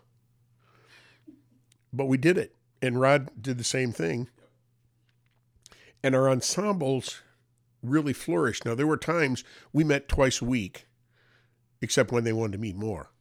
[1.92, 2.56] But we did it.
[2.82, 4.30] And Rod did the same thing.
[6.04, 7.22] And our ensembles
[7.84, 8.66] really flourished.
[8.66, 10.88] Now, there were times we met twice a week,
[11.82, 13.12] except when they wanted to meet more.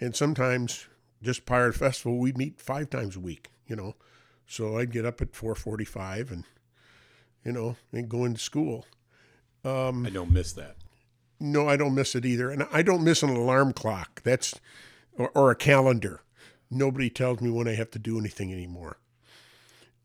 [0.00, 0.86] And sometimes,
[1.22, 3.94] just prior to festival, we'd meet five times a week, you know.
[4.46, 6.44] So I'd get up at 445 and,
[7.44, 8.86] you know, and go into school.
[10.06, 10.76] I don't miss that.
[11.38, 12.50] No, I don't miss it either.
[12.50, 14.22] And I don't miss an alarm clock.
[14.22, 14.54] That's
[15.18, 16.22] or, or a calendar.
[16.70, 18.98] Nobody tells me when I have to do anything anymore.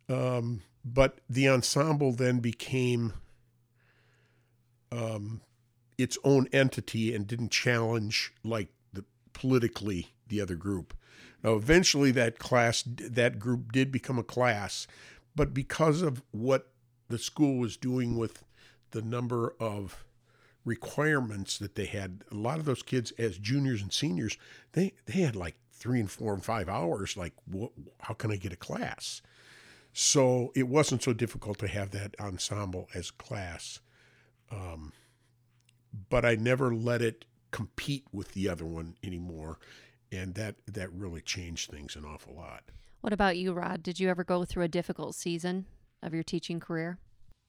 [0.10, 3.14] Um, but the ensemble then became
[4.92, 5.42] um,
[5.98, 10.94] its own entity and didn't challenge like the politically the other group.
[11.44, 14.86] Now, eventually, that class, that group did become a class,
[15.36, 16.68] but because of what
[17.10, 18.44] the school was doing with
[18.92, 20.04] the number of
[20.66, 24.38] requirements that they had, a lot of those kids as juniors and seniors,
[24.74, 27.18] they they had like three and four and five hours.
[27.18, 29.22] Like, what, how can I get a class?
[29.94, 33.80] So it wasn't so difficult to have that ensemble as class.
[34.52, 34.94] Um,
[36.10, 39.60] but I never let it compete with the other one anymore,
[40.12, 42.64] and that that really changed things an awful lot.
[43.02, 43.84] What about you, Rod?
[43.84, 45.66] Did you ever go through a difficult season
[46.02, 47.00] of your teaching career?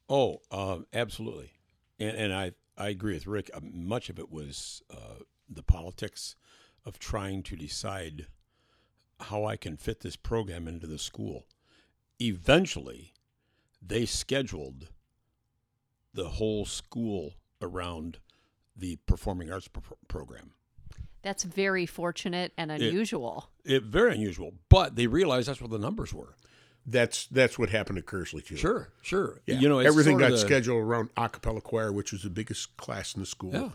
[0.09, 1.53] Oh, uh, absolutely,
[2.01, 3.51] and and I I agree with Rick.
[3.53, 6.37] Uh, much of it was uh, the politics
[6.85, 8.27] of trying to decide
[9.21, 11.47] how I can fit this program into the school.
[12.21, 13.13] Eventually,
[13.81, 14.89] they scheduled
[16.15, 18.19] the whole school around
[18.77, 20.53] the performing arts pro- program.
[21.23, 23.51] That's very fortunate and unusual.
[23.65, 26.35] It very unusual, but they realized that's what the numbers were.
[26.85, 28.57] That's that's what happened at Kearsley too.
[28.57, 29.41] Sure, sure.
[29.47, 29.61] Yeah.
[29.61, 32.77] You know, it's everything got the- scheduled around a cappella choir, which was the biggest
[32.77, 33.53] class in the school.
[33.53, 33.69] Yeah,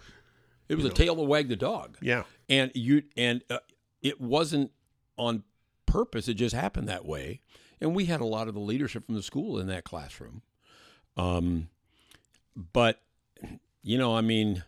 [0.68, 1.98] it was a tail that wagged the dog.
[2.02, 2.24] Yeah.
[2.50, 3.60] and you and uh,
[4.02, 4.72] it wasn't
[5.18, 5.44] on
[5.86, 6.28] purpose.
[6.28, 7.42] It just happened that way.
[7.80, 10.42] And we had a lot of the leadership from the school in that classroom.
[11.16, 11.70] Um,
[12.56, 13.02] but
[13.84, 14.64] you know, I mean,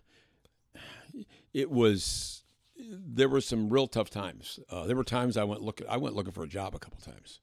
[1.53, 2.43] it was
[2.77, 4.59] there were some real tough times.
[4.69, 6.99] Uh, there were times I went look I went looking for a job a couple
[7.01, 7.39] times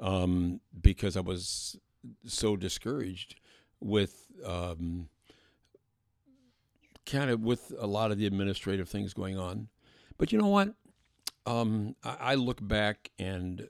[0.00, 1.76] um, because I was
[2.24, 3.36] so discouraged
[3.80, 5.08] with um,
[7.04, 9.68] kind of with a lot of the administrative things going on.
[10.18, 10.74] But you know what?
[11.46, 13.68] Um, I, I look back and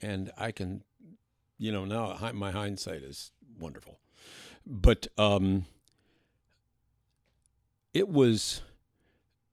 [0.00, 0.82] and I can,
[1.58, 3.98] you know, now my hindsight is wonderful.
[4.66, 5.66] But um,
[7.92, 8.62] it was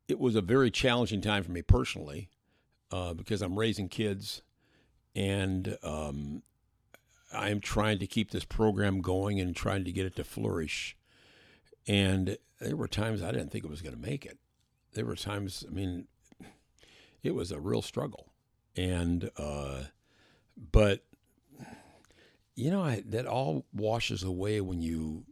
[0.08, 2.30] it was a very challenging time for me personally
[2.92, 4.42] uh, because I'm raising kids
[5.16, 6.44] and um,
[7.34, 10.98] I'm trying to keep this program going and trying to get it to flourish.
[11.88, 14.38] And there were times I didn't think it was going to make it.
[14.94, 16.08] There were times, I mean,
[17.24, 18.28] it was a real struggle.
[18.76, 19.84] And, uh,
[20.72, 21.04] but,
[22.56, 25.26] you know, I, that all washes away when you,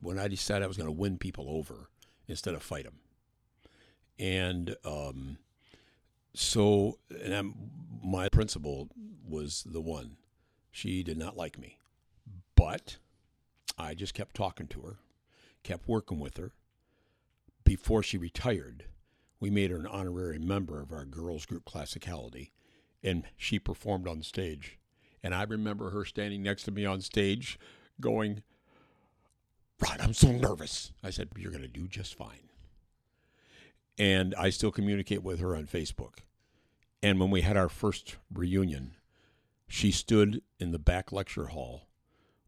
[0.00, 1.90] when I decided I was going to win people over
[2.26, 2.98] instead of fight them.
[4.18, 5.38] And, um,
[6.34, 7.54] so, and I'm,
[8.02, 8.88] my principal
[9.28, 10.16] was the one.
[10.70, 11.78] She did not like me,
[12.54, 12.98] but
[13.78, 14.98] I just kept talking to her,
[15.62, 16.52] kept working with her.
[17.64, 18.84] Before she retired,
[19.40, 22.50] we made her an honorary member of our girls group classicality,
[23.02, 24.78] and she performed on stage.
[25.22, 27.58] And I remember her standing next to me on stage
[28.00, 28.42] going,
[29.80, 30.92] Rod, I'm so nervous.
[31.02, 32.49] I said, You're going to do just fine.
[34.00, 36.20] And I still communicate with her on Facebook.
[37.02, 38.92] And when we had our first reunion,
[39.68, 41.86] she stood in the back lecture hall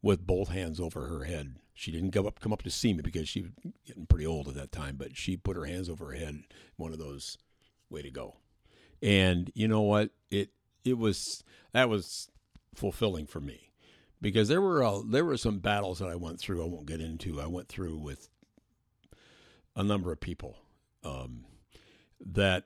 [0.01, 1.57] with both hands over her head.
[1.75, 3.51] She didn't come up come up to see me because she was
[3.87, 6.43] getting pretty old at that time, but she put her hands over her head.
[6.77, 7.37] One of those,
[7.91, 8.37] way to go.
[9.03, 10.09] And you know what?
[10.31, 10.53] It
[10.87, 12.31] it was that was
[12.75, 13.73] fulfilling for me
[14.23, 16.63] because there were uh, there were some battles that I went through.
[16.63, 17.43] I won't get into.
[17.43, 18.31] I went through with
[19.77, 20.62] a number of people
[21.05, 21.45] um,
[22.21, 22.65] that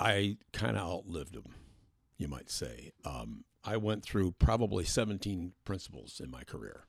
[0.00, 1.54] I kind of outlived them,
[2.18, 2.92] you might say.
[3.04, 6.84] Um, I went through probably 17 principals in my career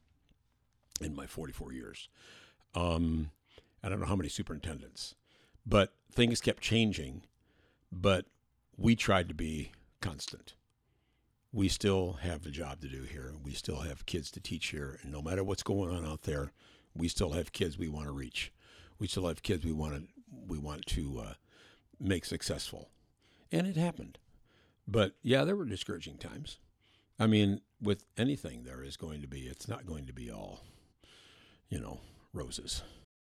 [1.02, 2.10] in my 44 years.
[2.76, 3.32] Um,
[3.84, 5.16] I don't know how many superintendents,
[5.66, 7.24] but things kept changing.
[7.92, 8.26] But
[8.76, 10.56] we tried to be constant.
[11.52, 13.34] We still have a job to do here.
[13.44, 15.00] We still have kids to teach here.
[15.04, 16.52] And no matter what's going on out there,
[16.96, 18.52] we still have kids we want to reach.
[18.98, 20.08] We still have kids we want to
[20.48, 21.34] we want to uh,
[22.00, 22.90] make successful.
[23.52, 24.18] And it happened.
[24.88, 26.60] But yeah, there were discouraging times.
[27.20, 30.62] I mean, with anything, there is going to be, it's not going to be all,
[31.70, 32.00] you know,
[32.34, 32.82] roses.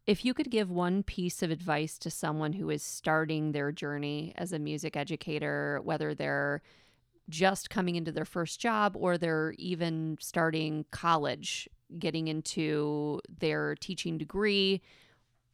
[0.06, 4.34] If you could give one piece of advice to someone who is starting their journey
[4.38, 6.62] as a music educator, whether they're
[7.30, 11.68] just coming into their first job or they're even starting college,
[12.00, 14.82] getting into their teaching degree,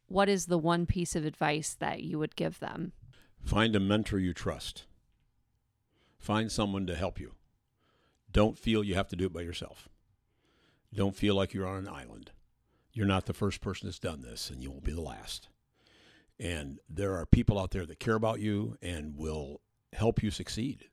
[0.08, 2.92] what is the one piece of advice that you would give them?
[3.42, 4.84] Find a mentor you trust.
[6.18, 7.32] Find someone to help you.
[8.32, 9.88] Don't feel you have to do it by yourself.
[10.92, 12.30] Don't feel like you're on an island.
[12.92, 15.48] You're not the first person that's done this, and you won't be the last.
[16.38, 19.60] And there are people out there that care about you and will
[19.92, 20.86] help you succeed.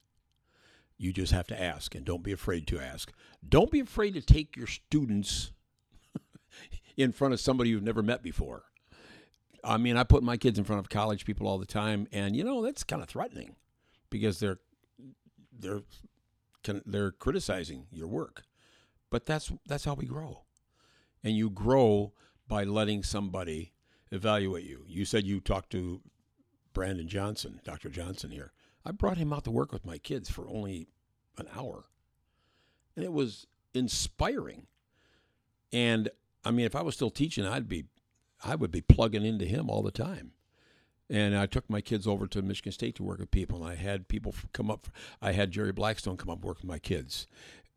[0.98, 3.12] You just have to ask, and don't be afraid to ask.
[3.48, 5.52] Don't be afraid to take your students
[6.98, 8.66] in front of somebody you've never met before.
[9.64, 12.36] I mean, I put my kids in front of college people all the time, and
[12.36, 13.56] you know that's kind of threatening
[14.10, 14.60] because they're
[15.58, 15.82] they're
[16.86, 18.44] they're criticizing your work.
[19.10, 20.44] But that's that's how we grow,
[21.24, 22.14] and you grow
[22.48, 23.74] by letting somebody
[24.12, 24.84] evaluate you.
[24.88, 26.02] You said you talked to
[26.74, 27.90] Brandon Johnson, Dr.
[27.90, 28.52] Johnson here.
[28.86, 30.90] I brought him out to work with my kids for only
[31.38, 31.86] an hour,
[32.96, 34.68] and it was inspiring.
[35.72, 36.10] And
[36.44, 37.86] I mean, if I was still teaching, I'd be
[38.44, 40.32] I would be plugging into him all the time.
[41.10, 43.76] And I took my kids over to Michigan State to work with people, and I
[43.76, 44.88] had people come up.
[45.22, 47.28] I had Jerry Blackstone come up and work with my kids,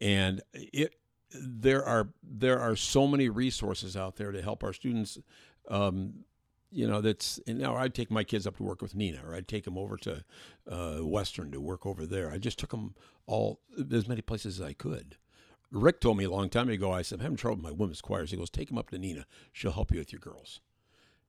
[0.01, 0.95] and it
[1.35, 5.19] there are there are so many resources out there to help our students.
[5.69, 6.25] Um,
[6.71, 9.35] you know, that's you know, I'd take my kids up to work with Nina, or
[9.35, 10.25] I'd take them over to
[10.71, 12.31] uh, Western to work over there.
[12.31, 12.95] I just took them
[13.27, 13.61] all
[13.93, 15.17] as many places as I could.
[15.75, 18.01] Rick told me a long time ago, I said, I'm having trouble with my women's
[18.01, 18.31] choirs.
[18.31, 19.27] He goes, take them up to Nina.
[19.53, 20.61] She'll help you with your girls.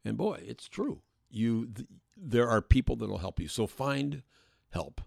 [0.06, 1.02] And boy, it's true.
[1.32, 3.48] You, th- there are people that'll help you.
[3.48, 4.22] So find
[4.72, 5.02] help.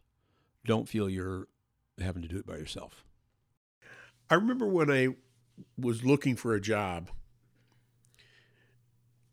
[0.67, 1.47] Don't feel you're
[2.01, 3.05] having to do it by yourself.
[4.29, 5.15] I remember when I
[5.79, 7.09] was looking for a job,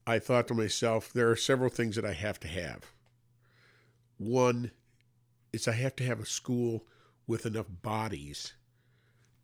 [0.06, 2.84] I thought to myself, there are several things that I have to have.
[4.18, 4.70] One
[5.52, 6.86] is I have to have a school
[7.26, 8.54] with enough bodies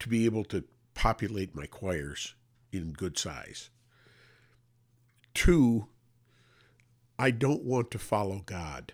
[0.01, 2.33] to be able to populate my choirs
[2.71, 3.69] in good size.
[5.33, 5.87] Two,
[7.19, 8.93] I don't want to follow God.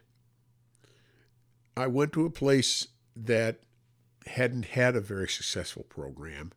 [1.78, 3.62] I went to a place that
[4.26, 6.52] hadn't had a very successful program,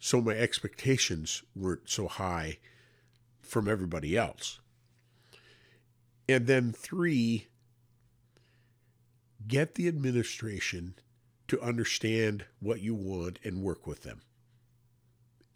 [0.00, 2.58] so my expectations weren't so high
[3.40, 4.58] from everybody else.
[6.28, 7.46] And then three,
[9.46, 10.94] get the administration
[11.48, 14.20] to understand what you want and work with them.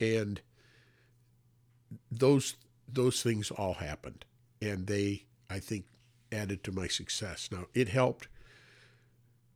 [0.00, 0.40] And
[2.10, 2.56] those
[2.88, 4.24] those things all happened
[4.60, 5.84] and they I think
[6.30, 7.50] added to my success.
[7.52, 8.28] Now, it helped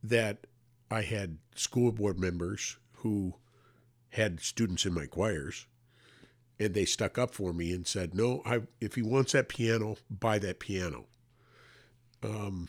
[0.03, 0.45] that
[0.91, 3.35] I had school board members who
[4.11, 5.65] had students in my choirs
[6.59, 9.97] and they stuck up for me and said, "No, I if he wants that piano,
[10.09, 11.05] buy that piano."
[12.23, 12.67] Um,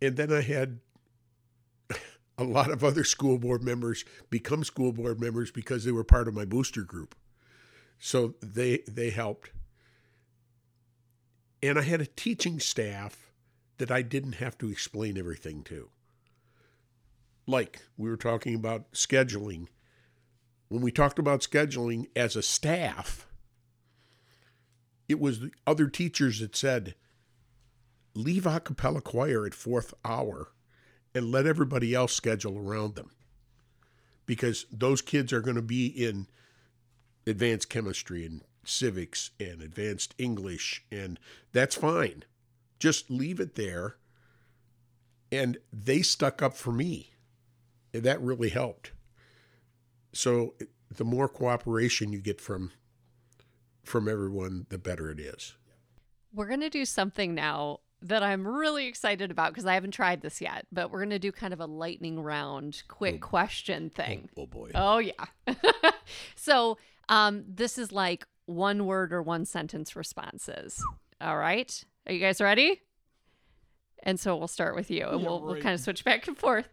[0.00, 0.80] and then I had
[2.36, 6.28] a lot of other school board members become school board members because they were part
[6.28, 7.14] of my booster group.
[7.98, 9.50] So they they helped.
[11.62, 13.30] And I had a teaching staff
[13.78, 15.88] that I didn't have to explain everything to.
[17.46, 19.68] Like we were talking about scheduling.
[20.68, 23.26] When we talked about scheduling as a staff,
[25.08, 26.94] it was the other teachers that said,
[28.14, 30.53] leave a cappella choir at fourth hour
[31.14, 33.10] and let everybody else schedule around them.
[34.26, 36.26] Because those kids are going to be in
[37.26, 41.18] advanced chemistry and civics and advanced English, and
[41.52, 42.24] that's fine.
[42.78, 43.96] Just leave it there.
[45.30, 47.10] And they stuck up for me.
[47.92, 48.92] And that really helped.
[50.12, 50.54] So
[50.94, 52.72] the more cooperation you get from
[53.84, 55.54] from everyone, the better it is.
[56.32, 60.20] We're going to do something now that I'm really excited about because I haven't tried
[60.20, 64.28] this yet, but we're going to do kind of a lightning round, quick question thing.
[64.36, 64.70] Oh, oh boy.
[64.74, 65.24] Oh, yeah.
[66.36, 66.78] so,
[67.08, 70.82] um, this is like one word or one sentence responses.
[71.20, 71.84] All right.
[72.06, 72.82] Are you guys ready?
[74.02, 76.36] And so we'll start with you and Yeah, we'll, we'll kind of switch back and
[76.36, 76.68] forth.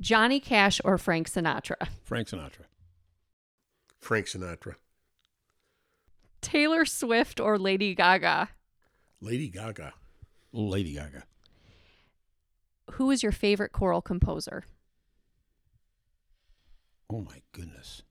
[0.00, 1.88] Johnny Cash or Frank Sinatra?
[2.02, 2.64] Frank Sinatra.
[4.04, 4.74] Frank Sinatra,
[6.42, 8.50] Taylor Swift or Lady Gaga?
[9.22, 9.94] Lady Gaga,
[10.54, 11.24] Lady Gaga.
[12.92, 14.64] Who is your favorite choral composer?
[17.10, 18.02] Oh my goodness.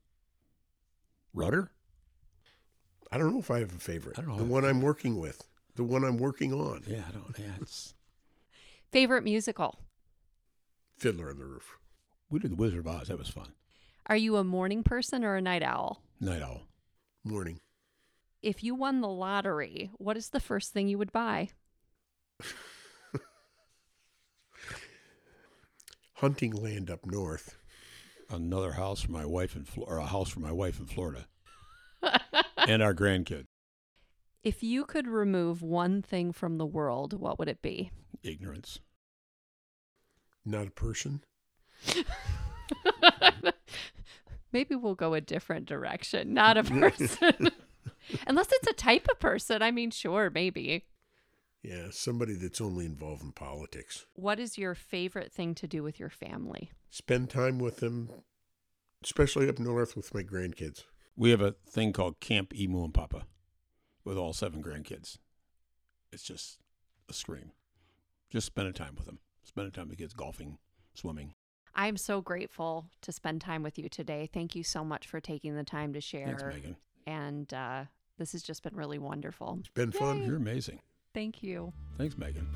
[1.32, 1.70] Rutter?
[3.10, 4.18] I don't know if I have a favorite.
[4.18, 4.36] I don't know.
[4.38, 5.42] The one I'm working with,
[5.76, 7.34] the one I'm working on, Yeah, I don't.
[7.38, 7.94] Yeah, it's.
[8.92, 9.78] Favorite musical?
[10.98, 11.78] Fiddler on the Roof.
[12.30, 13.08] We did the Wizard of Oz.
[13.08, 13.52] That was fun.
[14.06, 16.02] Are you a morning person or a night owl?
[16.20, 16.62] Night Owl.
[17.24, 17.58] Morning.
[18.42, 21.48] If you won the lottery, what is the first thing you would buy?
[26.14, 27.56] Hunting land up north.
[28.30, 31.26] Another house for my wife in Flo- or a house for my wife in Florida,
[32.66, 33.44] and our grandkid.
[34.42, 37.90] If you could remove one thing from the world, what would it be?
[38.22, 38.78] Ignorance.
[40.44, 41.22] Not a person.
[44.52, 46.32] Maybe we'll go a different direction.
[46.32, 47.50] Not a person.
[48.26, 49.62] Unless it's a type of person.
[49.62, 50.84] I mean, sure, maybe.
[51.64, 54.04] Yeah, somebody that's only involved in politics.
[54.16, 56.70] What is your favorite thing to do with your family?
[56.90, 58.10] Spend time with them,
[59.02, 60.84] especially up north with my grandkids.
[61.16, 63.24] We have a thing called Camp Emu and Papa,
[64.04, 65.16] with all seven grandkids.
[66.12, 66.58] It's just
[67.08, 67.52] a scream.
[68.28, 69.20] Just spending time with them.
[69.42, 70.58] Spending time with the kids, golfing,
[70.92, 71.32] swimming.
[71.74, 74.28] I'm so grateful to spend time with you today.
[74.30, 76.26] Thank you so much for taking the time to share.
[76.26, 76.76] Thanks, Megan.
[77.06, 77.84] And uh,
[78.18, 79.56] this has just been really wonderful.
[79.60, 80.24] It's been fun.
[80.24, 80.80] You're amazing.
[81.14, 81.72] Thank you.
[81.96, 82.48] Thanks, Megan.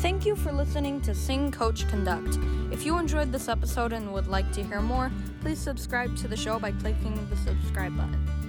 [0.00, 2.38] Thank you for listening to Sing Coach Conduct.
[2.70, 5.10] If you enjoyed this episode and would like to hear more,
[5.40, 8.39] please subscribe to the show by clicking the subscribe button.